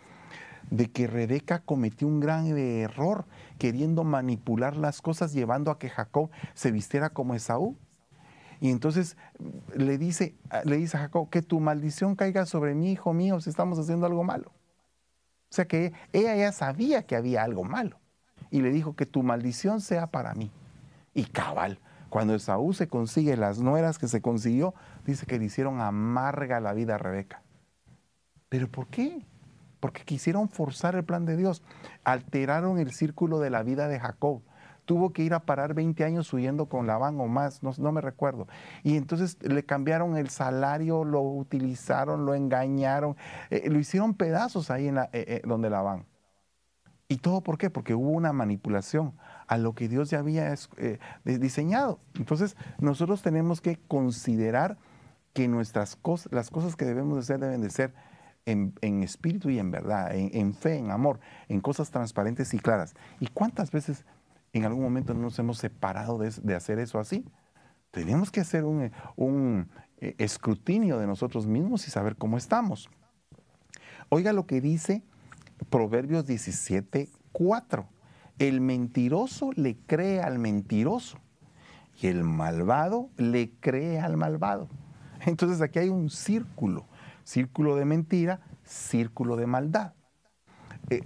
[0.71, 3.25] de que Rebeca cometió un gran error
[3.59, 7.77] queriendo manipular las cosas, llevando a que Jacob se vistiera como Esaú.
[8.59, 9.15] Y entonces
[9.75, 13.51] le dice, le dice a Jacob, que tu maldición caiga sobre mí, hijo mío, si
[13.51, 14.49] estamos haciendo algo malo.
[15.51, 17.99] O sea que ella ya sabía que había algo malo.
[18.49, 20.49] Y le dijo que tu maldición sea para mí.
[21.13, 21.79] Y cabal,
[22.15, 24.73] cuando Esaú se consigue las nueras que se consiguió,
[25.05, 27.43] dice que le hicieron amarga la vida a Rebeca.
[28.47, 29.25] ¿Pero por qué?
[29.81, 31.61] Porque quisieron forzar el plan de Dios.
[32.05, 34.43] Alteraron el círculo de la vida de Jacob.
[34.85, 38.47] Tuvo que ir a parar 20 años huyendo con Labán o más, no, me recuerdo.
[38.81, 43.17] Y entonces le cambiaron el salario, lo utilizaron, lo engañaron,
[43.49, 46.05] eh, lo hicieron pedazos ahí en la, eh, eh, donde Labán.
[47.09, 47.69] ¿Y todo por qué?
[47.69, 49.15] Porque hubo una manipulación
[49.47, 51.99] a lo que Dios ya había eh, diseñado.
[52.15, 54.77] Entonces, nosotros tenemos que considerar
[55.33, 57.93] que nuestras cosas, las cosas que debemos de hacer deben de ser
[58.45, 62.95] en, espíritu y en verdad, en, fe, en amor, en cosas transparentes y claras.
[63.19, 64.05] ¿Y cuántas veces
[64.53, 67.25] en algún momento nos hemos separado de, hacer eso así?
[67.91, 72.89] Tenemos que hacer un, un eh, escrutinio de nosotros mismos y saber cómo estamos.
[74.09, 75.03] Oiga lo que dice
[75.69, 77.87] Proverbios 17, 4.
[78.39, 81.19] El mentiroso le cree al mentiroso
[82.01, 84.67] y el malvado le cree al malvado.
[85.25, 86.85] Entonces aquí hay un círculo,
[87.23, 89.93] círculo de mentira, círculo de maldad.
[90.89, 91.01] Eh,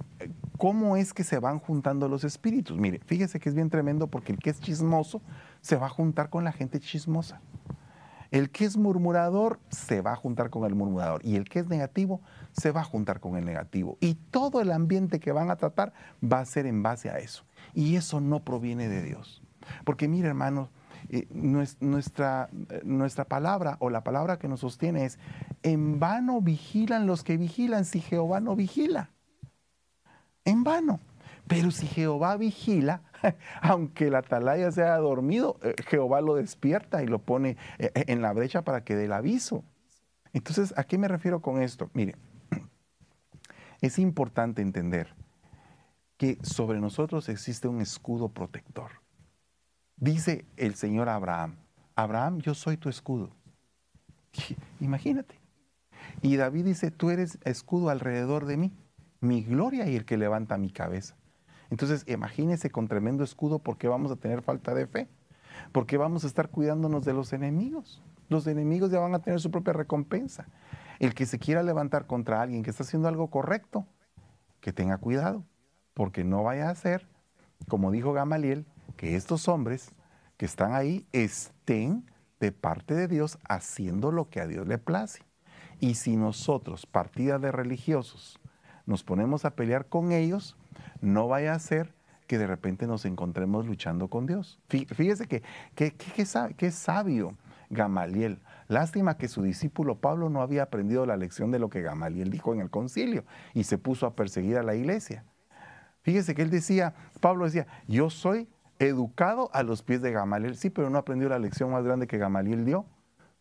[0.57, 2.77] ¿Cómo es que se van juntando los espíritus?
[2.77, 5.21] Mire, fíjese que es bien tremendo porque el que es chismoso
[5.61, 7.41] se va a juntar con la gente chismosa.
[8.31, 11.67] El que es murmurador se va a juntar con el murmurador y el que es
[11.67, 13.97] negativo se va a juntar con el negativo.
[14.01, 17.43] Y todo el ambiente que van a tratar va a ser en base a eso.
[17.73, 19.41] Y eso no proviene de Dios.
[19.83, 20.69] Porque mire hermanos,
[21.09, 25.17] eh, nuestra, eh, nuestra palabra o la palabra que nos sostiene es,
[25.63, 29.09] en vano vigilan los que vigilan si Jehová no vigila.
[30.45, 30.99] En vano.
[31.49, 33.01] Pero si Jehová vigila,
[33.61, 38.61] aunque el atalaya sea dormido, eh, Jehová lo despierta y lo pone en la brecha
[38.61, 39.63] para que dé el aviso.
[40.31, 41.89] Entonces, ¿a qué me refiero con esto?
[41.93, 42.15] Mire,
[43.81, 45.15] es importante entender
[46.17, 48.91] que sobre nosotros existe un escudo protector.
[49.95, 51.55] Dice el Señor Abraham,
[51.95, 53.31] Abraham, yo soy tu escudo.
[54.79, 55.39] Imagínate.
[56.21, 58.71] Y David dice, tú eres escudo alrededor de mí,
[59.19, 61.15] mi gloria y el que levanta mi cabeza.
[61.69, 65.07] Entonces, imagínese con tremendo escudo por qué vamos a tener falta de fe,
[65.71, 68.01] porque vamos a estar cuidándonos de los enemigos.
[68.27, 70.47] Los enemigos ya van a tener su propia recompensa.
[70.99, 73.85] El que se quiera levantar contra alguien que está haciendo algo correcto,
[74.61, 75.45] que tenga cuidado,
[75.93, 77.07] porque no vaya a ser,
[77.67, 78.65] como dijo Gamaliel,
[78.97, 79.93] que estos hombres
[80.37, 82.05] que están ahí estén
[82.39, 85.23] de parte de Dios haciendo lo que a Dios le place.
[85.79, 88.39] Y si nosotros, partida de religiosos,
[88.85, 90.57] nos ponemos a pelear con ellos,
[91.01, 91.93] no vaya a ser
[92.27, 94.59] que de repente nos encontremos luchando con Dios.
[94.67, 95.41] Fíjese que,
[95.75, 97.35] que, sabio
[97.71, 98.39] Gamaliel.
[98.67, 102.53] Lástima que su discípulo Pablo no había aprendido la lección de lo que Gamaliel dijo
[102.53, 103.23] en el concilio
[103.55, 105.23] y se puso a perseguir a la iglesia.
[106.03, 110.55] Fíjese que él decía, Pablo decía, yo soy educado a los pies de Gamaliel.
[110.55, 112.85] Sí, pero no aprendió la lección más grande que Gamaliel dio,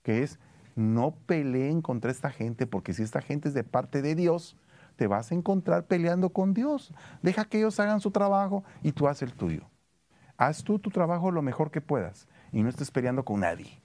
[0.02, 0.38] que es
[0.76, 4.56] no peleen contra esta gente, porque si esta gente es de parte de Dios,
[4.98, 6.92] te vas a encontrar peleando con Dios.
[7.22, 9.62] Deja que ellos hagan su trabajo y tú haz el tuyo.
[10.36, 13.80] Haz tú tu trabajo lo mejor que puedas y no estés peleando con nadie.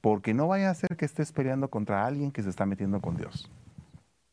[0.00, 3.18] Porque no vaya a ser que estés peleando contra alguien que se está metiendo con
[3.18, 3.50] Dios.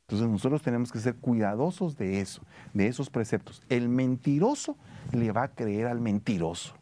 [0.08, 2.42] Entonces nosotros tenemos que ser cuidadosos de eso,
[2.74, 3.62] de esos preceptos.
[3.68, 4.78] El mentiroso
[5.12, 6.74] le va a creer al mentiroso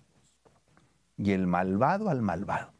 [1.18, 2.72] y el malvado al malvado.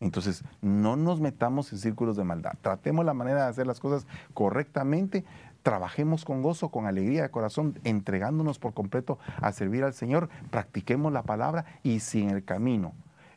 [0.00, 2.52] Entonces, no nos metamos en círculos de maldad.
[2.62, 5.24] Tratemos la manera de hacer las cosas correctamente.
[5.62, 10.30] Trabajemos con gozo, con alegría de corazón, entregándonos por completo a servir al Señor.
[10.50, 12.92] Practiquemos la palabra y si en el camino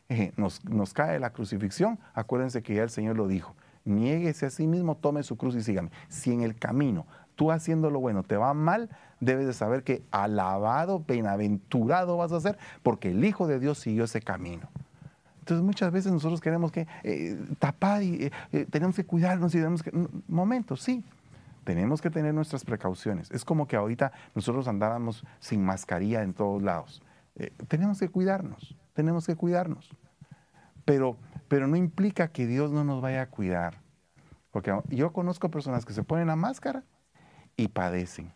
[0.08, 4.50] eh, nos, nos cae la crucifixión, acuérdense que ya el Señor lo dijo niéguese a
[4.50, 5.90] sí mismo, tome su cruz y sígame.
[6.08, 8.88] Si en el camino tú haciendo lo bueno te va mal,
[9.20, 14.04] debes de saber que alabado, bienaventurado vas a ser, porque el Hijo de Dios siguió
[14.04, 14.68] ese camino.
[15.44, 19.58] Entonces muchas veces nosotros queremos que eh, tapar y eh, eh, tenemos que cuidarnos y
[19.58, 19.92] tenemos que...
[20.26, 21.04] Momentos, sí.
[21.64, 23.30] Tenemos que tener nuestras precauciones.
[23.30, 27.02] Es como que ahorita nosotros andáramos sin mascarilla en todos lados.
[27.68, 29.90] tenemos que cuidarnos, tenemos que cuidarnos.
[30.86, 33.82] Pero pero no implica que Dios no nos vaya a cuidar.
[34.50, 36.84] Porque yo conozco personas que se ponen la máscara
[37.56, 38.32] y padecen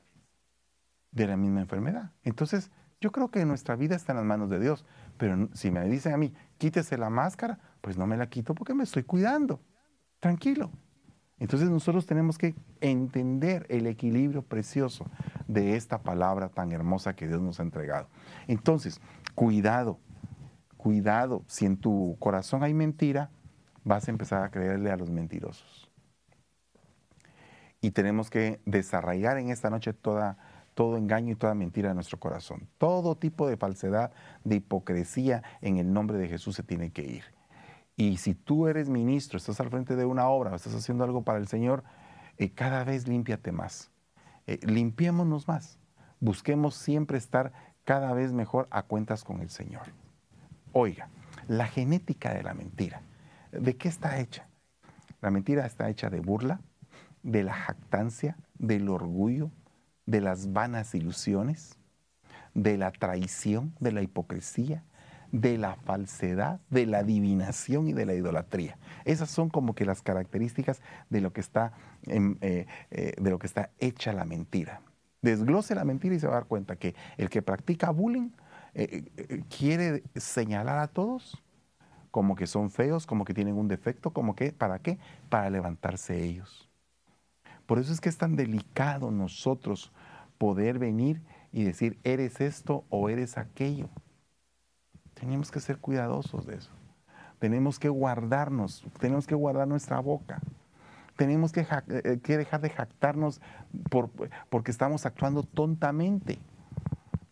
[1.11, 2.13] de la misma enfermedad.
[2.23, 4.85] Entonces, yo creo que nuestra vida está en las manos de Dios.
[5.17, 8.75] Pero si me dicen a mí, quítese la máscara, pues no me la quito porque
[8.75, 9.61] me estoy cuidando.
[10.21, 10.71] Tranquilo.
[11.39, 15.07] Entonces nosotros tenemos que entender el equilibrio precioso
[15.47, 18.09] de esta palabra tan hermosa que Dios nos ha entregado.
[18.49, 19.01] Entonces,
[19.37, 20.01] cuidado,
[20.77, 23.31] cuidado, si en tu corazón hay mentira,
[23.85, 25.89] vas a empezar a creerle a los mentirosos.
[27.81, 30.37] Y tenemos que desarraigar en esta noche toda,
[30.79, 32.69] todo engaño y toda mentira de nuestro corazón.
[32.79, 34.13] Todo tipo de falsedad,
[34.45, 37.25] de hipocresía en el nombre de Jesús se tiene que ir.
[37.97, 41.41] Y si tú eres ministro, estás al frente de una obra, estás haciendo algo para
[41.41, 41.83] el Señor,
[42.37, 43.91] eh, cada vez límpiate más.
[44.47, 45.81] Eh, limpiémonos más.
[46.21, 49.83] Busquemos siempre estar cada vez mejor a cuentas con el Señor.
[50.71, 51.09] Oiga,
[51.49, 53.03] la genética de la mentira,
[53.51, 54.47] ¿de qué está hecha?
[55.21, 56.61] La mentira está hecha de burla,
[57.25, 59.51] de la jactancia, del orgullo,
[60.09, 61.77] de las vanas ilusiones,
[62.55, 64.83] de la traición, de la hipocresía,
[65.33, 68.79] de la falsedad, de la adivinación y de la idolatría.
[69.05, 71.75] Esas son como que las características de lo que está,
[72.07, 74.81] eh, eh, de lo que está hecha la mentira.
[75.21, 78.31] Desglose la mentira y se va a dar cuenta que el que practica bullying
[78.73, 81.43] eh, quiere señalar a todos
[82.11, 84.99] como que son feos, como que tienen un defecto, como que, ¿para qué?
[85.29, 86.69] Para levantarse ellos.
[87.69, 89.93] Por eso es que es tan delicado nosotros
[90.39, 91.23] poder venir
[91.53, 93.89] y decir, eres esto o eres aquello.
[95.15, 96.71] Tenemos que ser cuidadosos de eso.
[97.39, 100.41] Tenemos que guardarnos, tenemos que guardar nuestra boca.
[101.17, 103.41] Tenemos que, eh, dejar de jactarnos
[103.91, 104.11] por,
[104.49, 106.39] porque estamos actuando tontamente.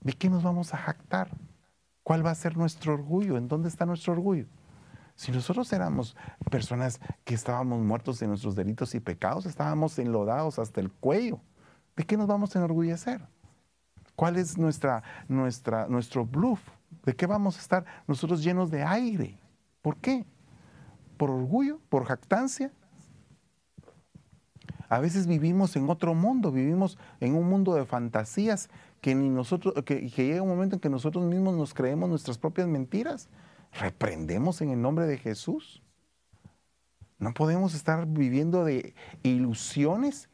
[0.00, 1.30] ¿De qué nos vamos a jactar?
[2.02, 3.36] ¿Cuál va a ser nuestro orgullo?
[3.36, 4.46] ¿En dónde está nuestro orgullo?
[5.16, 6.14] Si nosotros éramos
[6.50, 11.40] personas que estábamos muertos de nuestros delitos y pecados, estábamos enlodados hasta el cuello,
[11.96, 13.20] ¿de qué nos vamos a enorgullecer?
[14.14, 16.60] ¿Cuál es nuestra, nuestro bluff?
[17.04, 19.38] ¿De qué vamos a estar nosotros llenos de aire?
[19.82, 20.24] ¿Por qué?
[21.16, 21.80] ¿Por orgullo?
[21.88, 22.72] ¿Por jactancia?
[24.88, 28.68] A veces vivimos en otro mundo, vivimos en un mundo de fantasías
[29.00, 32.68] que ni nosotros, que, llega un momento en que nosotros mismos nos creemos nuestras propias
[32.68, 33.28] mentiras.
[33.72, 35.82] Reprendemos en el nombre de Jesús.
[37.18, 40.28] No podemos estar viviendo de ilusiones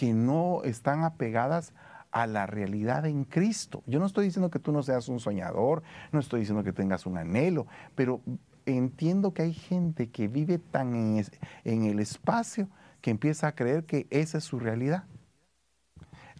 [0.00, 1.74] que no están apegadas
[2.10, 3.82] a la realidad en Cristo.
[3.84, 7.04] Yo no estoy diciendo que tú no seas un soñador, no estoy diciendo que tengas
[7.04, 8.22] un anhelo, pero
[8.64, 11.18] entiendo que hay gente que vive tan
[11.64, 12.70] en, el espacio
[13.02, 15.04] que empieza a creer que esa es su realidad.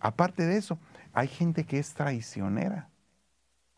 [0.01, 0.79] Aparte de eso,
[1.13, 2.89] hay gente que es traicionera.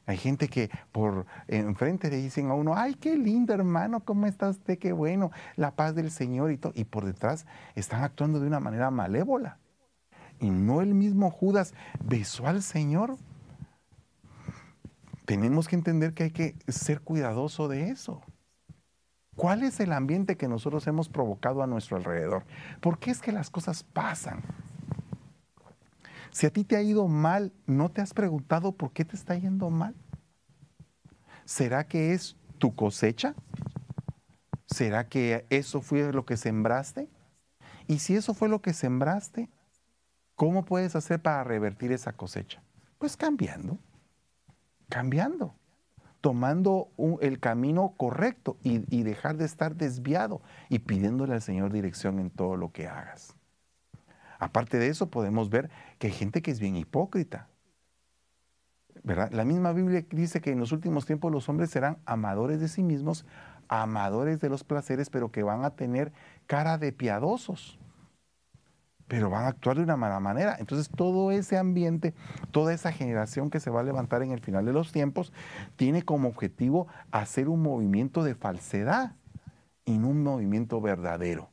[0.06, 4.48] Hay gente que por enfrente le dicen a uno, ay, qué lindo hermano, ¿cómo está
[4.48, 4.78] usted?
[4.78, 6.72] Qué bueno, la paz del Señor y todo.
[6.76, 9.58] Y por detrás están actuando de una manera malévola.
[10.42, 11.72] Y no el mismo Judas
[12.04, 13.16] besó al Señor.
[15.24, 18.20] Tenemos que entender que hay que ser cuidadoso de eso.
[19.36, 22.44] ¿Cuál es el ambiente que nosotros hemos provocado a nuestro alrededor?
[22.80, 24.42] ¿Por qué es que las cosas pasan?
[26.32, 29.36] Si a ti te ha ido mal, ¿no te has preguntado por qué te está
[29.36, 29.94] yendo mal?
[31.44, 33.36] ¿Será que es tu cosecha?
[34.66, 37.08] ¿Será que eso fue lo que sembraste?
[37.86, 39.48] Y si eso fue lo que sembraste,
[40.42, 42.60] ¿cómo puedes hacer para revertir esa cosecha?
[42.98, 43.78] Pues cambiando,
[44.88, 45.54] cambiando
[46.20, 46.88] tomando
[47.20, 52.56] el camino correcto y, dejar de estar desviado y pidiéndole al Señor dirección en todo
[52.56, 53.36] lo que hagas.
[54.40, 57.48] Aparte de eso, podemos ver que hay gente que es bien hipócrita.
[59.04, 59.30] ¿verdad?
[59.32, 62.82] La misma Biblia dice que en los últimos tiempos los hombres serán amadores de sí
[62.82, 63.26] mismos,
[63.68, 66.12] amadores de los placeres, pero que van a tener
[66.46, 67.78] cara de piadosos
[69.12, 70.56] pero van a actuar de una mala manera.
[70.58, 72.14] Entonces todo ese ambiente,
[72.50, 75.34] toda esa generación que se va a levantar en el final de los tiempos,
[75.76, 79.16] tiene como objetivo hacer un movimiento de falsedad
[79.84, 81.50] y un movimiento verdadero.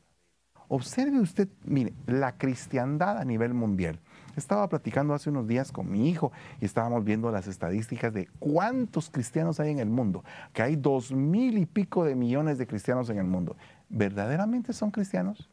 [0.70, 4.00] Observe usted, mire, la cristiandad a nivel mundial.
[4.38, 9.10] Estaba platicando hace unos días con mi hijo y estábamos viendo las estadísticas de cuántos
[9.10, 13.10] cristianos hay en el mundo, que hay dos mil y pico de millones de cristianos
[13.10, 13.58] en el mundo.
[13.90, 15.50] ¿Verdaderamente son cristianos?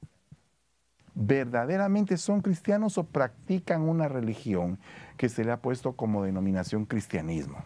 [1.17, 4.79] Verdaderamente son cristianos o practican una religión
[5.17, 7.65] que se le ha puesto como denominación cristianismo.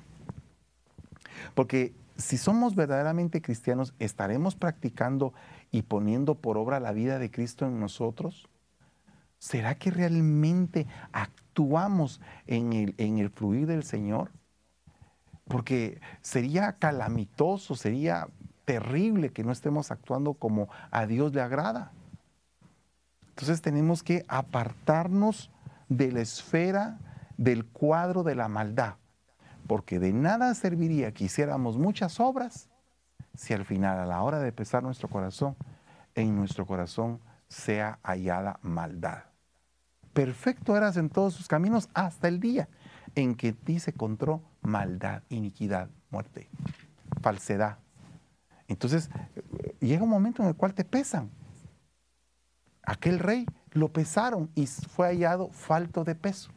[1.55, 5.35] Porque si somos verdaderamente cristianos, ¿estaremos practicando
[5.73, 8.49] y poniendo por obra la vida de Cristo en nosotros?
[9.39, 14.31] ¿Será que realmente actuamos en el, en el fluir del Señor?
[15.49, 18.29] Porque sería calamitoso, sería
[18.65, 21.91] terrible que no estemos actuando como a Dios le agrada.
[23.40, 25.50] Entonces tenemos que apartarnos
[25.88, 26.98] de la esfera
[27.38, 28.96] del cuadro de la maldad,
[29.66, 32.68] porque de nada serviría que hiciéramos muchas obras
[33.35, 35.57] si al final, a la hora de pesar nuestro corazón,
[36.14, 39.22] en nuestro corazón sea hallada maldad.
[40.12, 42.68] Perfecto eras en todos sus caminos hasta el día
[43.14, 46.50] en que ti se encontró maldad, iniquidad, muerte,
[47.22, 47.79] falsedad.
[48.68, 49.09] Entonces
[49.81, 51.31] llega un momento en el cual te pesan
[52.83, 56.51] aquel rey lo pesaron y fue hallado falto de peso.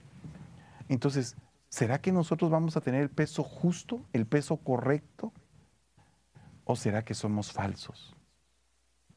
[0.90, 1.36] Entonces,
[1.70, 5.32] ¿será que nosotros vamos a tener el peso justo, el peso correcto?
[6.66, 8.16] ¿O será que somos falsos?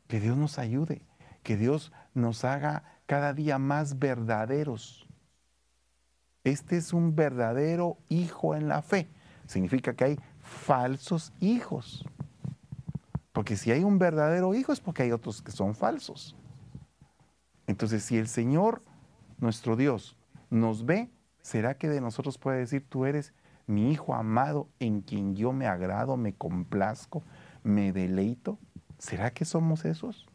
[0.08, 1.02] Que Dios nos ayude,
[1.42, 5.06] que Dios nos haga cada día más verdaderos.
[6.44, 9.08] Este es un verdadero hijo en la fe.
[9.46, 12.04] Significa que hay falsos hijos.
[13.32, 16.36] Porque si hay un verdadero hijo es porque hay otros que son falsos.
[17.66, 18.82] Entonces, si el Señor,
[19.38, 20.16] nuestro Dios,
[20.50, 21.10] nos ve,
[21.40, 23.32] ¿será que de nosotros puede decir, tú eres
[23.66, 27.22] mi Hijo amado en quien yo me agrado, me complazco,
[27.62, 28.58] me deleito?
[28.98, 30.26] ¿Será que somos esos?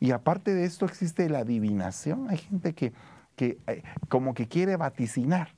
[0.00, 2.28] Y aparte de esto existe la adivinación.
[2.30, 2.92] Hay gente que,
[3.36, 5.54] que eh, como que quiere vaticinar.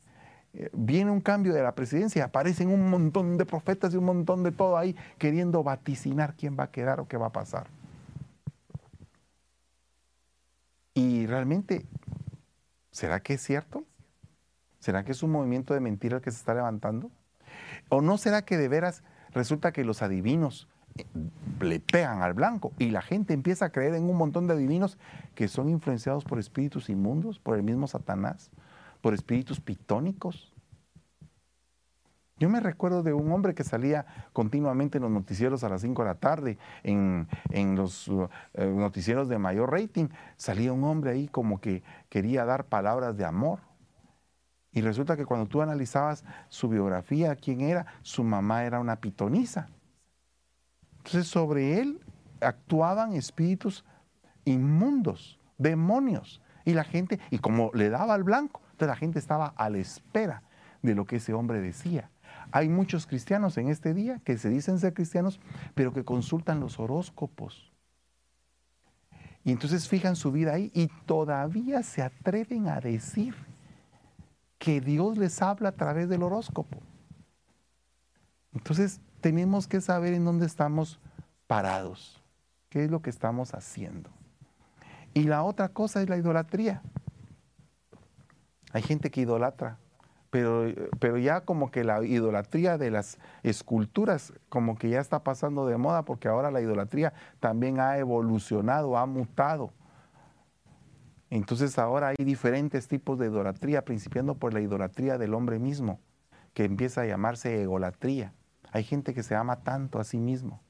[0.53, 4.43] Eh, viene un cambio de la presidencia, aparecen un montón de profetas y un montón
[4.43, 7.67] de todo ahí queriendo vaticinar quién va a quedar o qué va a pasar.
[10.95, 11.87] Y realmente,
[12.93, 13.85] ¿será que es cierto?
[14.79, 17.11] ¿Será que es un movimiento de mentira el que se está levantando?
[17.89, 21.05] ¿O no será que de veras resulta que los adivinos eh,
[21.61, 24.97] le pegan al blanco y la gente empieza a creer en un montón de adivinos
[25.35, 28.51] que son influenciados por espíritus inmundos, por el mismo Satanás,
[29.01, 30.54] por espíritus pitónicos?
[32.37, 36.03] Yo me recuerdo de un hombre que salía continuamente en los noticieros a las 5
[36.03, 37.29] de la tarde, en,
[37.77, 38.09] los
[38.55, 40.09] eh, noticieros de mayor rating.
[40.37, 43.61] Salía un hombre ahí como que quería dar palabras de amor.
[44.73, 49.69] Y resulta que cuando tú analizabas su biografía, quién era, su mamá era una pitonisa.
[50.99, 52.01] Entonces sobre él
[52.41, 53.85] actuaban espíritus
[54.45, 56.43] inmundos, demonios.
[56.65, 59.79] Y la gente, y como le daba al blanco, entonces la gente estaba a la
[59.79, 60.43] espera
[60.83, 62.11] de lo que ese hombre decía.
[62.55, 65.41] Hay muchos cristianos en este día que se dicen ser cristianos,
[65.75, 67.73] pero que consultan los horóscopos.
[69.43, 73.35] Y entonces fijan su vida ahí y todavía se atreven a decir
[74.57, 76.79] que Dios les habla a través del horóscopo.
[78.53, 81.01] Entonces tenemos que saber en dónde estamos
[81.49, 82.23] parados,
[82.69, 84.11] qué es lo que estamos haciendo.
[85.13, 86.83] Y la otra cosa es la idolatría.
[88.73, 89.81] Hay gente que idolatra,
[90.35, 90.67] pero,
[90.99, 95.77] pero ya como que la idolatría de las esculturas como que ya está pasando de
[95.77, 99.71] moda porque ahora la idolatría también ha evolucionado, ha mutado.
[101.31, 106.01] Entonces ahora hay diferentes tipos de idolatría, principiando por la idolatría del hombre mismo,
[106.53, 108.35] que empieza a llamarse egolatría.
[108.73, 110.65] Hay gente que se ama tanto a sí mismo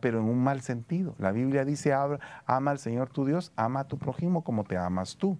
[0.00, 1.14] pero en un mal sentido.
[1.18, 5.16] La Biblia dice, ama al Señor tu Dios, ama a tu prójimo como te amas
[5.16, 5.38] tú.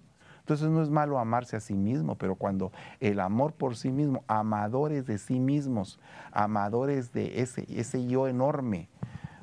[0.49, 4.25] Entonces no es malo amarse a sí mismo, pero cuando el amor por sí mismo,
[4.29, 6.01] amadores de sí mismos,
[6.33, 8.89] amadores de ese, ese yo enorme,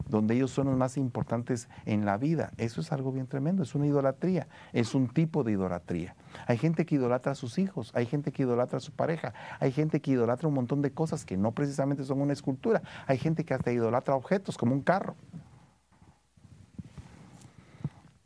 [0.10, 2.54] donde ellos son los más importantes en la vida.
[2.58, 6.16] Eso es algo bien tremendo, es una idolatría, es un tipo de idolatría.
[6.48, 9.72] Hay gente que idolatra a sus hijos, hay gente que idolatra a su pareja, hay
[9.72, 13.46] gente que idolatra un montón de cosas que no precisamente son una escultura, hay gente
[13.46, 15.14] que hasta idolatra objetos como un carro.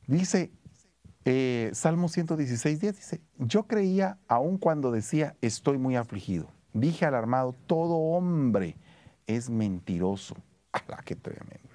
[0.07, 0.53] Dice
[1.31, 6.47] eh, Salmo 116, 10, dice, yo creía aun cuando decía, estoy muy afligido.
[6.73, 8.77] Dije alarmado, todo hombre
[9.27, 10.35] es mentiroso.
[10.71, 11.69] ¡Hala, qué tremendo!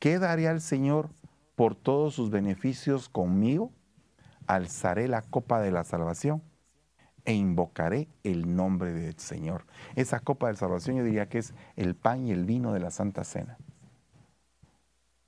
[0.00, 1.10] ¿Qué daré al Señor
[1.54, 3.70] por todos sus beneficios conmigo?
[4.48, 6.42] Alzaré la copa de la salvación
[7.24, 9.64] e invocaré el nombre del Señor.
[9.94, 12.90] Esa copa de salvación yo diría que es el pan y el vino de la
[12.90, 13.58] Santa Cena.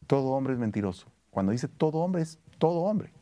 [0.09, 1.07] Todo hombre es mentiroso.
[1.31, 3.13] Cuando dice todo hombre es todo hombre.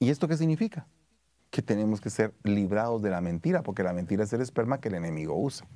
[0.00, 0.86] ¿Y esto qué significa?
[1.50, 4.88] Que tenemos que ser librados de la mentira, porque la mentira es el esperma que
[4.88, 5.66] el enemigo usa.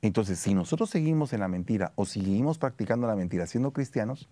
[0.00, 4.28] Entonces, si nosotros seguimos en la mentira o seguimos practicando la mentira siendo cristianos,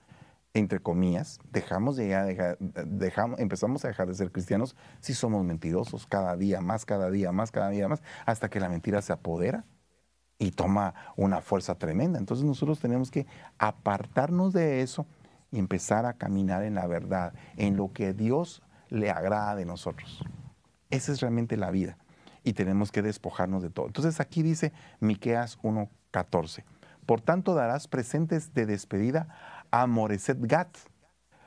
[0.55, 2.57] entre comillas, dejamos de
[2.87, 7.33] dejamos, empezamos a dejar de ser cristianos si somos mentirosos cada día más, cada día
[7.33, 9.65] más, cada día más, hasta que la mentira se apodera
[10.39, 12.19] y toma una fuerza tremenda.
[12.19, 13.27] Entonces nosotros tenemos que
[13.59, 15.07] apartarnos de eso
[15.51, 20.25] y empezar a caminar en la verdad, en lo que Dios le agrada de nosotros.
[20.91, 21.97] Esa es realmente la vida
[22.43, 23.87] y tenemos que despojarnos de todo.
[23.87, 26.65] Entonces aquí dice Miqueas 1:14.
[27.07, 29.29] Por tanto darás presentes de despedida
[29.71, 30.77] a Moreset Gat.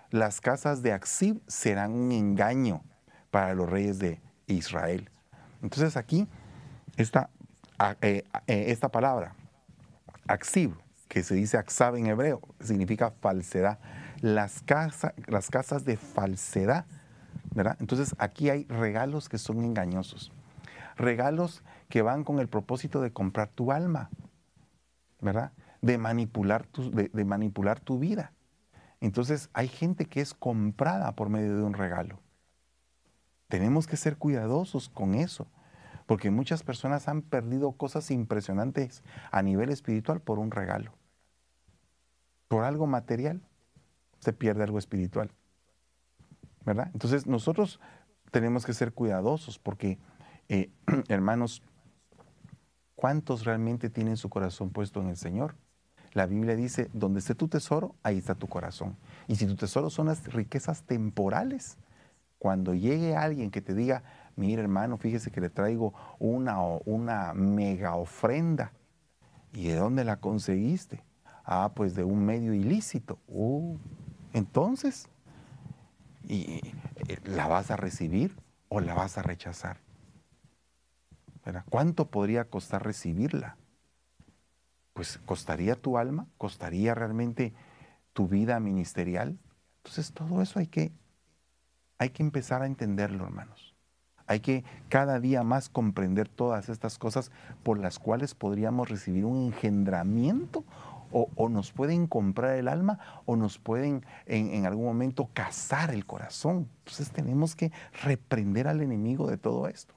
[0.10, 2.84] Las casas de Axib serán un engaño
[3.32, 5.10] para los reyes de Israel.
[5.62, 6.28] Entonces aquí
[6.97, 7.30] esta,
[8.01, 9.36] eh, eh, esta palabra,
[10.28, 10.76] Axib,
[11.14, 13.80] que se dice Axab en hebreo, significa falsedad.
[14.22, 16.86] Las, casas las casas de falsedad,
[17.53, 17.78] ¿verdad?
[17.80, 20.32] Entonces aquí hay regalos que son engañosos
[20.95, 24.09] regalos que van con el propósito de comprar tu alma,
[25.22, 25.51] ¿verdad?
[25.82, 28.34] De manipular tu, de, manipular tu vida.
[28.99, 32.20] Entonces hay gente que es comprada por medio de un regalo.
[33.49, 35.47] Tenemos que ser cuidadosos con eso,
[36.07, 40.93] porque muchas personas han perdido cosas impresionantes a nivel espiritual por un regalo.
[42.54, 43.41] Por algo material
[44.20, 45.32] se pierde algo espiritual.
[46.64, 46.91] ¿Verdad?
[46.93, 47.80] Entonces nosotros
[48.30, 49.97] tenemos que ser cuidadosos porque
[50.49, 50.70] eh,
[51.08, 51.64] hermanos,
[52.93, 55.56] ¿cuántos realmente tienen su corazón puesto en el Señor?
[56.14, 58.97] La Biblia dice, donde esté tu tesoro, ahí está tu corazón.
[59.28, 61.80] Y si tu tesoro son las riquezas temporales,
[62.38, 64.04] cuando llegue alguien que te diga,
[64.36, 68.74] mira hermano, fíjese que le traigo una, una mega ofrenda,
[69.54, 71.04] ¿y de dónde la conseguiste?
[71.44, 73.20] Ah, pues de un medio ilícito.
[73.28, 73.78] Uh,
[74.34, 75.10] entonces,
[76.28, 76.62] ¿y,
[77.08, 78.36] eh, ¿la vas a recibir
[78.70, 79.78] o la vas a rechazar?
[81.70, 83.58] ¿Cuánto podría costar recibirla?
[84.94, 87.54] Pues costaría tu alma, costaría realmente
[88.14, 89.38] tu vida ministerial.
[89.78, 90.94] Entonces todo eso hay que,
[91.98, 93.76] hay que empezar a entenderlo, hermanos.
[94.26, 97.32] Hay que cada día más comprender todas estas cosas
[97.64, 100.64] por las cuales podríamos recibir un engendramiento
[101.14, 106.68] o, nos pueden comprar el alma o nos pueden en, algún momento cazar el corazón.
[106.80, 109.93] Entonces tenemos que reprender al enemigo de todo esto,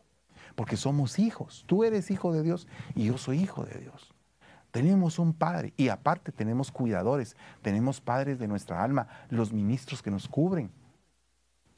[0.54, 1.64] porque somos hijos.
[1.66, 4.12] Tú eres hijo de Dios y yo soy hijo de Dios.
[4.70, 10.10] Tenemos un padre y aparte tenemos cuidadores, tenemos padres de nuestra alma, los ministros que
[10.10, 10.70] nos cubren.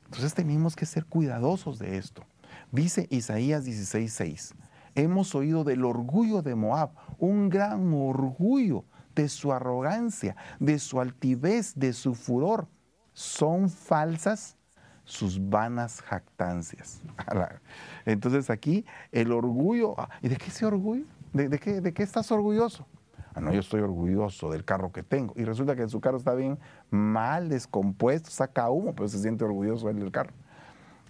[0.07, 2.25] Entonces tenemos que ser cuidadosos de esto.
[2.73, 4.55] Dice Isaías 16:6,
[4.97, 8.85] hemos oído del orgullo de Moab, un gran orgullo
[9.19, 12.69] de su arrogancia, de su altivez, de su furor.
[13.13, 14.57] Son falsas
[15.03, 17.03] sus vanas jactancias.
[18.05, 21.05] Entonces aquí el orgullo, ah, ¿y de qué ese orgullo?
[21.33, 22.87] ¿De, qué, ¿De, qué, estás orgulloso?
[23.35, 25.35] Ah, no, yo estoy orgulloso del carro que tengo.
[25.37, 26.59] Y resulta que su carro está bien
[26.91, 30.33] mal, descompuesto, saca humo, pero se siente orgulloso del carro.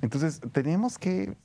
[0.01, 1.37] Entonces tenemos que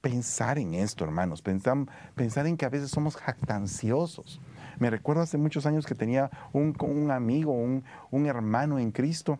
[0.00, 1.76] pensar en esto, hermanos, pensar,
[2.14, 4.40] pensar en que a veces somos jactanciosos.
[4.78, 9.38] Me recuerdo hace muchos años que tenía un, amigo, un, hermano en Cristo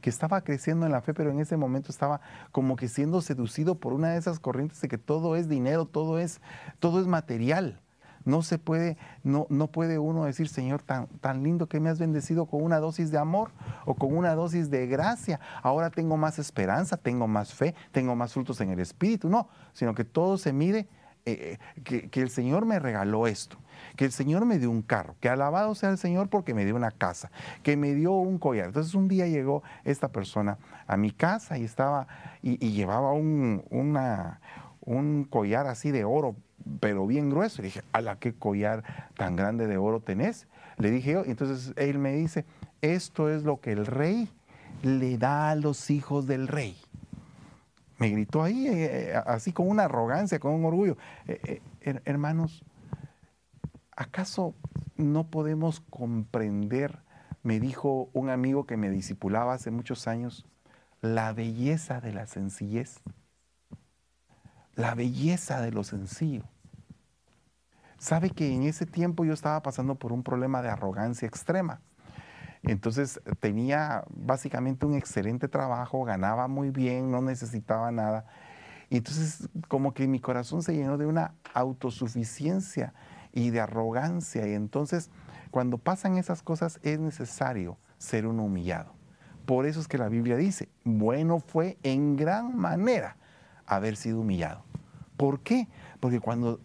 [0.00, 2.20] que estaba creciendo en la fe, pero en ese momento estaba
[2.50, 6.18] como que siendo seducido por una de esas corrientes de que todo es dinero, todo
[6.18, 6.40] es,
[6.80, 7.80] todo es material.
[8.24, 11.98] No se puede, no, no puede uno decir, Señor, tan, tan lindo que me has
[11.98, 13.50] bendecido con una dosis de amor
[13.84, 15.40] o con una dosis de gracia.
[15.62, 19.28] Ahora tengo más esperanza, tengo más fe, tengo más frutos en el Espíritu.
[19.28, 20.88] No, sino que todo se mide
[21.24, 23.56] eh, que, que, el Señor me regaló esto,
[23.96, 26.76] que el Señor me dio un carro, que alabado sea el Señor porque me dio
[26.76, 27.30] una casa,
[27.62, 28.66] que me dio un collar.
[28.66, 32.06] Entonces un día llegó esta persona a mi casa y estaba
[32.42, 36.36] y, llevaba un, un collar así de oro,
[36.80, 37.62] pero bien grueso.
[37.62, 40.46] Y dije, la qué collar tan grande de oro tenés?
[40.78, 42.44] Le dije yo, entonces él me dice,
[42.80, 44.28] esto es lo que el rey
[44.82, 46.76] le da a los hijos del rey
[48.02, 50.96] me gritó ahí, eh, eh, así con una arrogancia, con un orgullo.
[51.28, 51.60] Eh,
[52.04, 52.64] hermanos,
[53.96, 54.54] ¿acaso
[54.96, 57.00] no podemos comprender,
[57.42, 60.46] me dijo un amigo que me disipulaba hace muchos años,
[61.00, 63.00] la belleza de la sencillez?
[64.74, 66.44] La belleza de lo sencillo.
[67.98, 71.80] Sabe que en ese tiempo yo estaba pasando por un problema de arrogancia extrema
[72.62, 78.24] entonces tenía básicamente un excelente trabajo, ganaba muy bien, no necesitaba nada.
[78.88, 82.94] Entonces como que mi corazón se llenó de una autosuficiencia
[83.32, 84.46] y de arrogancia.
[84.46, 85.10] Y entonces
[85.50, 88.92] cuando pasan esas cosas es necesario ser un humillado.
[89.46, 93.16] Por eso es que la Biblia dice, bueno fue en gran manera
[93.66, 94.62] haber sido humillado.
[95.16, 95.68] ¿Por qué?
[96.00, 96.60] Porque cuando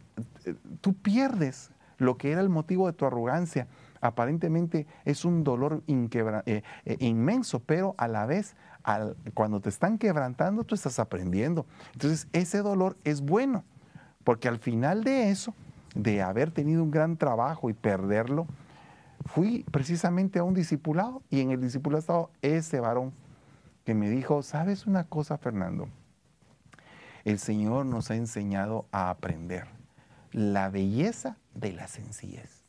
[0.46, 3.68] eh, tú pierdes lo que era el motivo de tu arrogancia,
[4.02, 8.56] aparentemente es un dolor eh, eh, inmenso, pero a la vez,
[9.34, 11.66] cuando te están quebrantando, tú estás aprendiendo.
[11.94, 13.66] Entonces, ese dolor es bueno,
[14.24, 15.54] porque al final de eso,
[15.98, 18.48] de haber tenido un gran trabajo y perderlo,
[19.26, 23.14] fui precisamente a un discipulado y en el discipulado estaba ese varón
[23.84, 25.90] que me dijo, ¿sabes una cosa, Fernando?
[27.26, 29.66] El Señor nos ha enseñado a aprender
[30.32, 32.64] la belleza de la sencillez.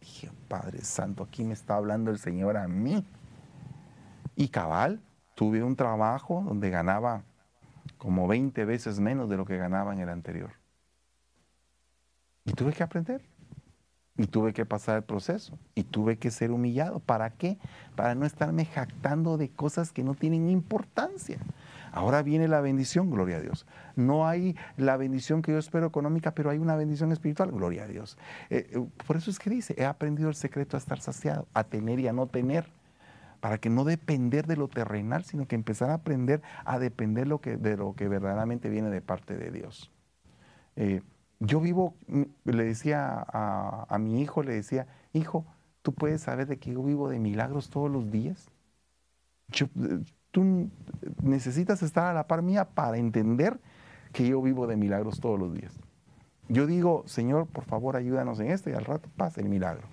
[0.00, 3.04] Dije, Padre Santo, aquí me está hablando el Señor a mí.
[4.36, 5.00] Y cabal,
[5.34, 7.24] tuve un trabajo donde ganaba
[7.98, 10.57] como 20 veces menos de lo que ganaba en el anterior.
[12.48, 13.20] Y tuve que aprender.
[14.16, 15.58] Y tuve que pasar el proceso.
[15.74, 16.98] Y tuve que ser humillado.
[16.98, 17.58] ¿Para qué?
[17.94, 21.38] Para no estarme jactando de cosas que no tienen importancia.
[21.92, 23.66] Ahora viene la bendición, gloria a Dios.
[23.96, 27.86] No hay la bendición que yo espero económica, pero hay una bendición espiritual, gloria a
[27.86, 28.16] Dios.
[28.48, 31.64] Eh, eh, por eso es que dice, he aprendido el secreto a estar saciado, a
[31.64, 32.70] tener y a no tener,
[33.40, 37.40] para que no depender de lo terrenal, sino que empezar a aprender a depender lo
[37.40, 39.90] que, de lo que verdaderamente viene de parte de Dios.
[40.76, 41.02] Eh,
[41.40, 45.46] yo vivo, mm, le decía a, mi hijo, le decía, hijo,
[45.82, 48.48] ¿tú puedes saber de que yo vivo de milagros todos los días?
[49.48, 49.66] Yo,
[50.30, 50.70] tú
[51.22, 53.58] necesitas estar a la par mía para entender
[54.12, 55.78] que yo vivo de milagros todos los días.
[56.48, 59.86] Yo digo, Señor, por favor, ayúdanos en esto y al rato pasa el milagro.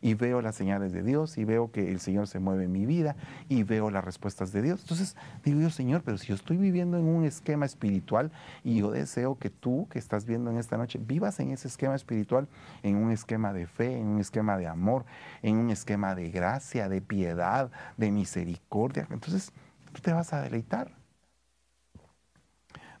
[0.00, 2.86] Y veo las señales de Dios y veo que el Señor se mueve en mi
[2.86, 3.16] vida
[3.48, 4.80] y veo las respuestas de Dios.
[4.82, 8.30] Entonces digo yo, Señor, pero si yo estoy viviendo en un esquema espiritual
[8.64, 11.94] y yo deseo que tú que estás viendo en esta noche vivas en ese esquema
[11.94, 12.48] espiritual,
[12.82, 15.04] en un esquema de fe, en un esquema de amor,
[15.42, 19.06] en un esquema de gracia, de piedad, de misericordia.
[19.10, 19.52] Entonces,
[19.92, 20.92] tú te vas a deleitar.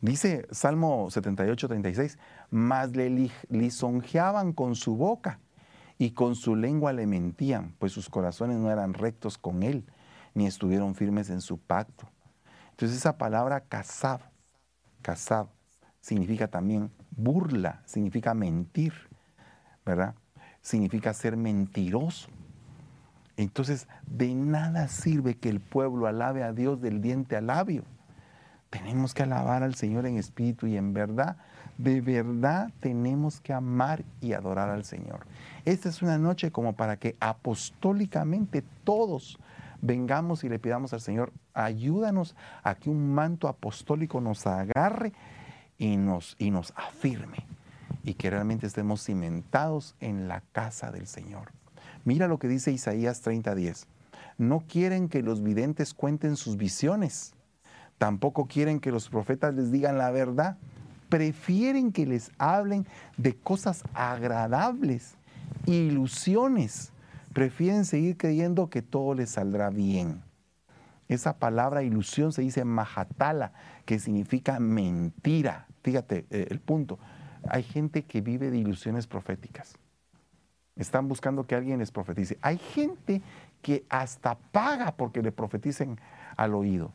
[0.00, 2.18] Dice Salmo 78, 36,
[2.50, 5.40] mas le lisonjeaban con su boca
[5.98, 9.84] y con su lengua le mentían, pues sus corazones no eran rectos con él,
[10.34, 12.08] ni estuvieron firmes en su pacto.
[12.70, 14.20] Entonces esa palabra casab,
[15.02, 15.48] casab,
[16.00, 18.92] significa también burla, significa mentir,
[19.84, 20.14] ¿verdad?
[20.68, 22.28] significa ser mentiroso.
[23.36, 27.84] Entonces, de nada sirve que el pueblo alabe a Dios del diente al labio.
[28.68, 31.38] Tenemos que alabar al Señor en espíritu y en verdad.
[31.78, 35.26] De verdad tenemos que amar y adorar al Señor.
[35.64, 39.38] Esta es una noche como para que apostólicamente todos
[39.80, 45.12] vengamos y le pidamos al Señor, ayúdanos a que un manto apostólico nos agarre
[45.78, 47.46] y nos, y nos afirme
[48.02, 51.52] y que realmente estemos cimentados en la casa del Señor.
[52.04, 53.86] Mira lo que dice Isaías 30:10.
[54.38, 57.34] No quieren que los videntes cuenten sus visiones.
[57.98, 60.56] Tampoco quieren que los profetas les digan la verdad.
[61.08, 62.86] Prefieren que les hablen
[63.16, 65.14] de cosas agradables,
[65.66, 66.92] ilusiones.
[67.32, 70.22] Prefieren seguir creyendo que todo les saldrá bien.
[71.08, 73.52] Esa palabra ilusión se dice majatala,
[73.86, 75.66] que significa mentira.
[75.82, 76.98] Fíjate eh, el punto.
[77.48, 79.78] Hay gente que vive de ilusiones proféticas.
[80.76, 82.38] Están buscando que alguien les profetice.
[82.42, 83.22] Hay gente
[83.62, 85.98] que hasta paga porque le profeticen
[86.36, 86.92] al oído.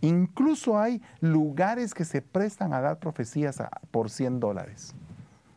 [0.00, 4.94] Incluso hay lugares que se prestan a dar profecías por 100 dólares.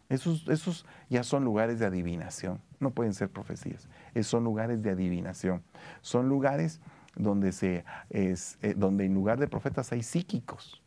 [0.09, 3.87] Esos, esos, ya son lugares de adivinación, no pueden ser profecías,
[4.23, 5.63] son lugares de adivinación.
[6.01, 6.81] Son lugares
[7.15, 10.81] donde, se, es, eh, donde en lugar de profetas hay psíquicos,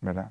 [0.00, 0.30] ¿verdad?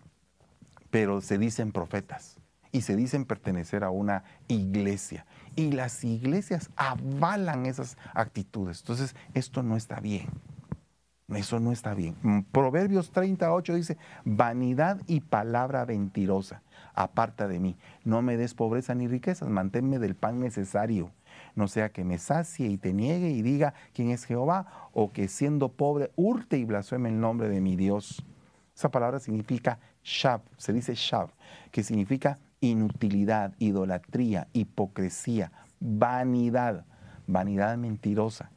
[0.89, 2.37] Pero se dicen profetas
[2.71, 5.25] y se dicen pertenecer a una iglesia.
[5.55, 8.81] Y las iglesias avalan esas actitudes.
[8.81, 10.27] Entonces, esto no está bien.
[11.35, 12.15] Eso no está bien.
[12.21, 16.61] Mm, Proverbios 38 dice, vanidad y palabra mentirosa,
[16.93, 17.75] aparta de mí.
[18.05, 21.11] No me des pobreza ni riquezas, manténme del pan necesario.
[21.53, 25.27] No sea que me sacie y te niegue y diga quién es Jehová, o que
[25.27, 28.23] siendo pobre hurte y blasfeme el nombre de mi Dios.
[28.73, 31.31] Esa palabra significa shav, se dice shav,
[31.71, 35.51] que significa inutilidad, idolatría, hipocresía,
[35.81, 36.85] vanidad,
[37.27, 38.49] vanidad mentirosa.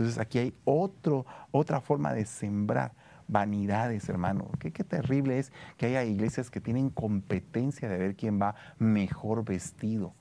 [0.00, 2.94] Entonces aquí hay otro, otra forma de sembrar
[3.28, 4.50] vanidades, hermano.
[4.58, 9.44] ¿Qué, qué terrible es que haya iglesias que tienen competencia de ver quién va mejor
[9.44, 10.14] vestido,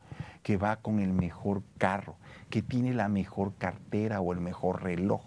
[0.44, 2.18] que va con el mejor carro,
[2.50, 5.22] que tiene la mejor cartera o el mejor reloj,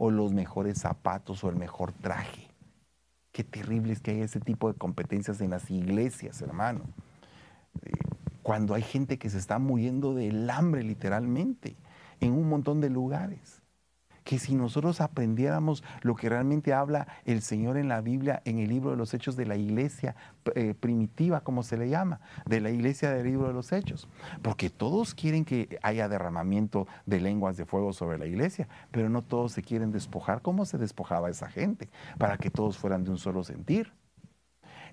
[0.00, 2.48] o los mejores zapatos o el mejor traje.
[3.30, 6.82] Qué terrible es que haya ese tipo de competencias en las iglesias, hermano
[8.42, 11.76] cuando hay gente que se está muriendo del hambre literalmente
[12.18, 13.61] en un montón de lugares.
[14.24, 18.68] Que si nosotros aprendiéramos lo que realmente habla el Señor en la Biblia, en el
[18.68, 20.14] libro de los Hechos de la iglesia
[20.54, 24.08] eh, primitiva, como se le llama, de la iglesia del libro de los Hechos.
[24.42, 29.22] Porque todos quieren que haya derramamiento de lenguas de fuego sobre la iglesia, pero no
[29.22, 33.18] todos se quieren despojar como se despojaba esa gente, para que todos fueran de un
[33.18, 33.92] solo sentir.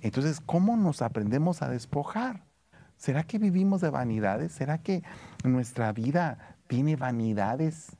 [0.01, 2.45] Entonces, ¿cómo nos aprendemos a despojar?
[2.95, 4.51] ¿Será que vivimos de vanidades?
[4.51, 5.03] ¿Será que
[5.43, 7.97] nuestra vida tiene vanidades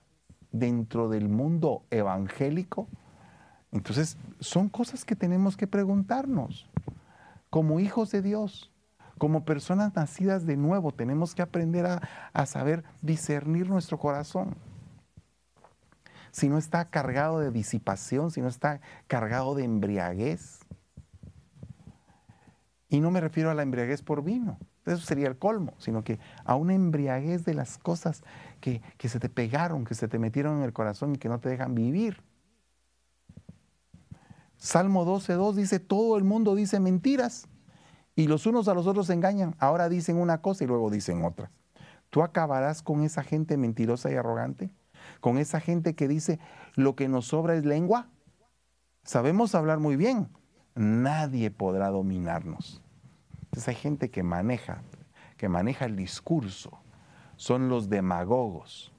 [0.51, 2.87] dentro del mundo evangélico?
[3.71, 6.69] Entonces, son cosas que tenemos que preguntarnos.
[7.49, 8.71] Como hijos de Dios,
[9.19, 14.55] como personas nacidas de nuevo, tenemos que aprender a, saber discernir nuestro corazón.
[16.31, 20.59] Si no está cargado de disipación, si no está cargado de embriaguez.
[22.87, 26.19] Y no me refiero a la embriaguez por vino, eso sería el colmo, sino que
[26.43, 28.23] a una embriaguez de las cosas
[28.59, 31.49] que, se te pegaron, que se te metieron en el corazón y que no te
[31.49, 32.21] dejan vivir.
[34.57, 37.47] Salmo 12.2 dice, todo el mundo dice mentiras
[38.15, 39.55] y los unos a los otros engañan.
[39.59, 41.51] Ahora dicen una cosa y luego dicen otra.
[42.09, 44.71] ¿Tú acabarás con esa gente mentirosa y arrogante?
[45.21, 46.39] ¿Con esa gente que dice,
[46.75, 48.09] lo que nos sobra es lengua?
[49.03, 50.27] Sabemos hablar muy bien.
[50.75, 52.81] Nadie podrá dominarnos.
[53.45, 54.83] Entonces hay gente que maneja,
[55.37, 56.79] que maneja el discurso.
[57.39, 58.91] Son los demagogos,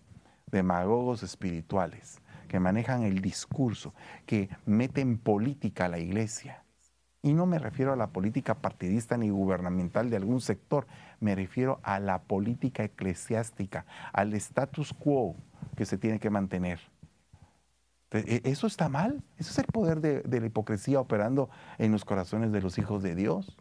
[0.50, 3.92] demagogos espirituales, que manejan el discurso,
[4.24, 6.64] que meten política a la iglesia.
[7.20, 10.86] Y no me refiero a la política partidista ni gubernamental de algún sector,
[11.20, 15.36] me refiero a la política eclesiástica, al status quo
[15.76, 16.80] que se tiene que mantener.
[18.10, 22.06] E, eso está mal, eso es el poder de, de la hipocresía operando en los
[22.06, 23.58] corazones de los hijos de Dios.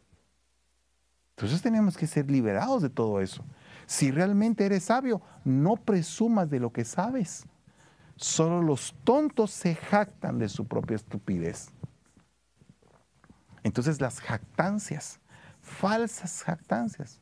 [1.35, 3.43] Entonces tenemos que ser liberados de todo eso.
[3.89, 7.47] Si realmente eres sabio, no presumas de lo que sabes.
[8.17, 11.71] Solo los tontos se jactan de su propia estupidez.
[13.63, 15.19] Entonces las jactancias,
[15.63, 17.19] falsas jactancias,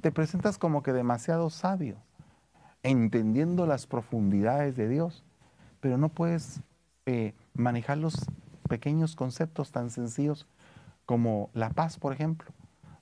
[0.00, 1.98] te presentas como que demasiado sabio,
[2.82, 5.22] entendiendo las profundidades de Dios,
[5.80, 6.62] pero no puedes
[7.04, 8.24] eh, manejar los
[8.70, 10.46] pequeños conceptos tan sencillos
[11.04, 12.50] como la paz, por ejemplo.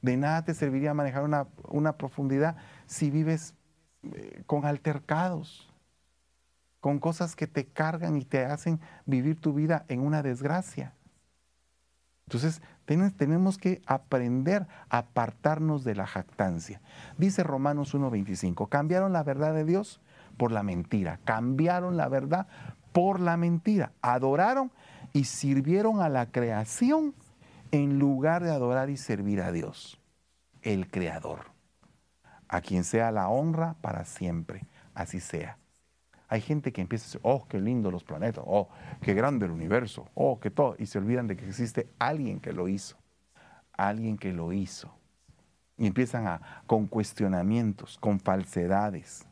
[0.03, 2.57] De nada te serviría manejar una, profundidad
[2.89, 3.55] si vives
[4.03, 5.73] eh, con altercados,
[6.81, 10.95] con cosas que te cargan y te hacen vivir tu vida en una desgracia.
[12.27, 16.81] Entonces, tenemos que aprender a apartarnos de la jactancia.
[17.17, 20.01] Dice Romanos 1.25, cambiaron la verdad de Dios
[20.37, 22.47] por la mentira, cambiaron la verdad
[22.93, 24.71] por la mentira, adoraron
[25.13, 27.15] y sirvieron a la creación
[27.71, 29.99] en lugar de adorar y servir a Dios,
[30.63, 31.47] el Creador,
[32.49, 35.59] a quien sea la honra para siempre, así sea.
[36.29, 38.69] Hay gente que empieza a decir, oh, qué lindo los planetas, oh,
[39.01, 42.53] qué grande el universo, oh, qué todo, y se olvidan de que existe alguien que
[42.53, 42.97] lo hizo,
[43.73, 44.95] alguien que lo hizo.
[45.79, 49.27] Y empiezan a, con cuestionamientos, con falsedades,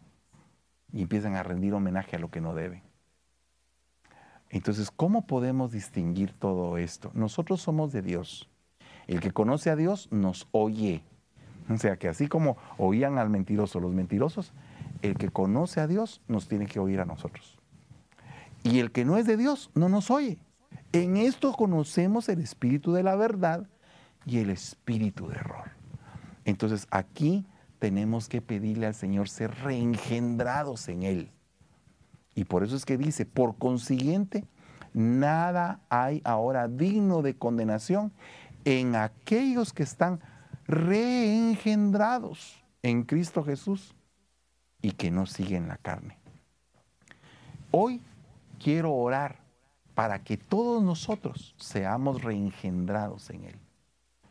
[0.93, 2.83] y empiezan a rendir homenaje a lo que no deben.
[4.49, 7.11] Entonces, ¿cómo podemos distinguir todo esto?
[7.15, 8.49] Nosotros somos de Dios.
[9.07, 11.05] El que conoce a Dios nos oye.
[11.69, 14.53] O sea que así como oían al mentiroso los mentirosos,
[15.03, 17.59] el que conoce a Dios nos tiene que oír a nosotros.
[18.63, 20.39] Y el que no es de Dios no nos oye.
[20.93, 23.69] En esto conocemos el espíritu de la verdad
[24.25, 25.71] y el espíritu de error.
[26.45, 27.47] Entonces aquí
[27.79, 31.31] tenemos que pedirle al Señor ser reengendrados en Él.
[32.35, 34.45] Y por eso es que dice, por consiguiente,
[34.93, 38.13] nada hay ahora digno de condenación
[38.65, 40.21] en aquellos que están
[40.67, 43.95] reengendrados en Cristo Jesús
[44.83, 46.19] y que no siguen la carne.
[47.71, 48.01] Hoy
[48.63, 49.39] quiero orar
[49.95, 53.59] para que todos nosotros seamos reengendrados en Él.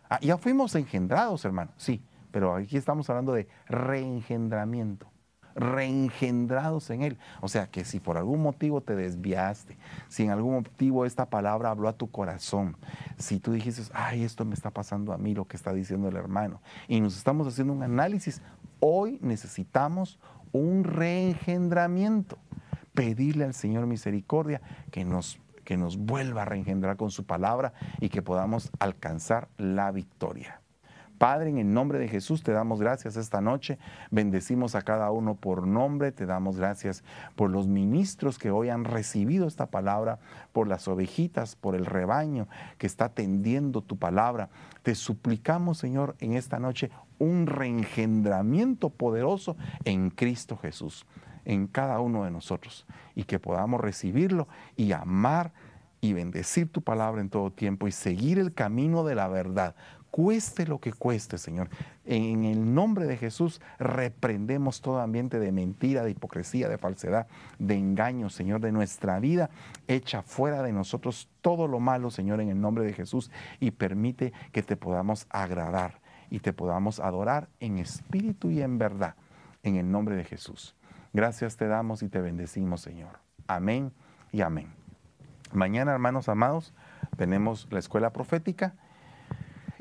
[0.10, 5.10] Ah, ya fuimos engendrados, hermano, sí, pero aquí estamos hablando de reengendramiento
[5.56, 7.18] reengendrados en Él.
[7.42, 9.78] O sea que si por algún motivo te desviaste,
[10.10, 12.78] si en algún motivo esta palabra habló a tu corazón,
[13.18, 16.18] si tú dijiste, ay, esto me está pasando a mí, lo que está diciendo el
[16.18, 18.42] hermano, y nos estamos haciendo un análisis,
[18.80, 20.20] hoy necesitamos
[20.52, 22.38] un reengendramiento.
[22.94, 28.08] Pedirle al Señor misericordia que nos, que nos vuelva a reengendrar con su palabra y
[28.08, 30.62] que podamos alcanzar la victoria.
[31.18, 33.78] Padre, en el nombre de Jesús te damos gracias esta noche.
[34.12, 36.12] Bendecimos a cada uno por nombre.
[36.12, 37.04] Te damos gracias
[37.36, 40.20] por los ministros que hoy han recibido esta palabra,
[40.52, 42.48] por las ovejitas, por el rebaño
[42.78, 44.50] que está atendiendo tu palabra.
[44.84, 49.56] Te suplicamos, Señor, en esta noche un reengendramiento poderoso
[49.86, 51.06] en Cristo Jesús,
[51.46, 52.86] en cada uno de nosotros,
[53.16, 55.54] y que podamos recibirlo y amar
[56.02, 59.76] y bendecir tu palabra en todo tiempo y seguir el camino de la verdad,
[60.16, 61.68] cueste lo que cueste, Señor.
[62.06, 67.28] En el nombre de Jesús reprendemos todo ambiente de mentira, de hipocresía, de falsedad,
[67.60, 69.50] de engaño, Señor, de nuestra vida.
[69.90, 74.32] Echa fuera de nosotros todo lo malo, Señor, en el nombre de Jesús y permite
[74.54, 76.00] que te podamos agradar
[76.30, 79.16] y te podamos adorar en espíritu y en verdad,
[79.64, 80.78] en el nombre de Jesús.
[81.12, 83.20] Gracias te damos y te bendecimos, Señor.
[83.48, 83.92] Amén
[84.32, 84.70] y amén.
[85.52, 86.74] Mañana, hermanos amados,
[87.18, 88.76] tenemos la escuela profética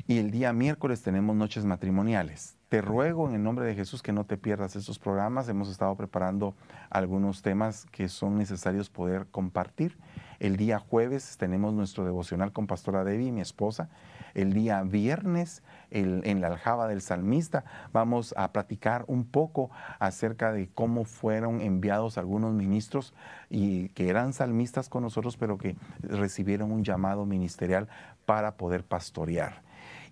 [0.07, 2.59] y el día miércoles tenemos noches matrimoniales.
[2.69, 5.49] Te ruego en el nombre de Jesús que no te pierdas estos programas.
[5.49, 6.55] Hemos estado preparando
[6.91, 9.97] algunos temas que son necesarios poder compartir.
[10.41, 13.89] El día jueves tenemos nuestro devocional con Pastora Debbie, mi esposa.
[14.35, 20.69] El día viernes, en la aljaba del salmista, vamos a platicar un poco acerca de
[20.69, 23.15] cómo fueron enviados algunos ministros
[23.49, 27.89] y que eran salmistas con nosotros, pero que recibieron un llamado ministerial
[28.27, 29.63] para poder pastorear.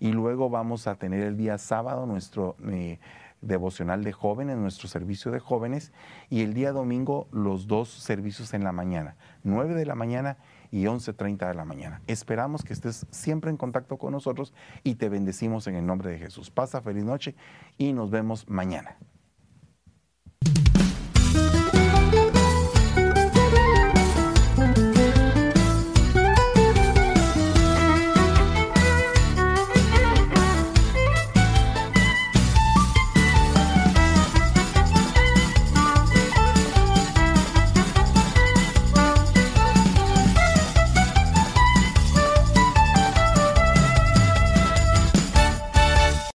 [0.02, 2.98] Y luego vamos a tener el día sábado nuestro eh,
[3.40, 5.92] devocional de jóvenes, nuestro servicio de jóvenes,
[6.28, 10.38] y el día domingo los dos servicios en la mañana, 9 de la mañana
[10.72, 12.02] y 11.30 de la mañana.
[12.08, 16.18] Esperamos que estés siempre en contacto con nosotros y te bendecimos en el nombre de
[16.18, 16.50] Jesús.
[16.50, 17.36] Pasa feliz noche
[17.78, 18.96] y nos vemos mañana.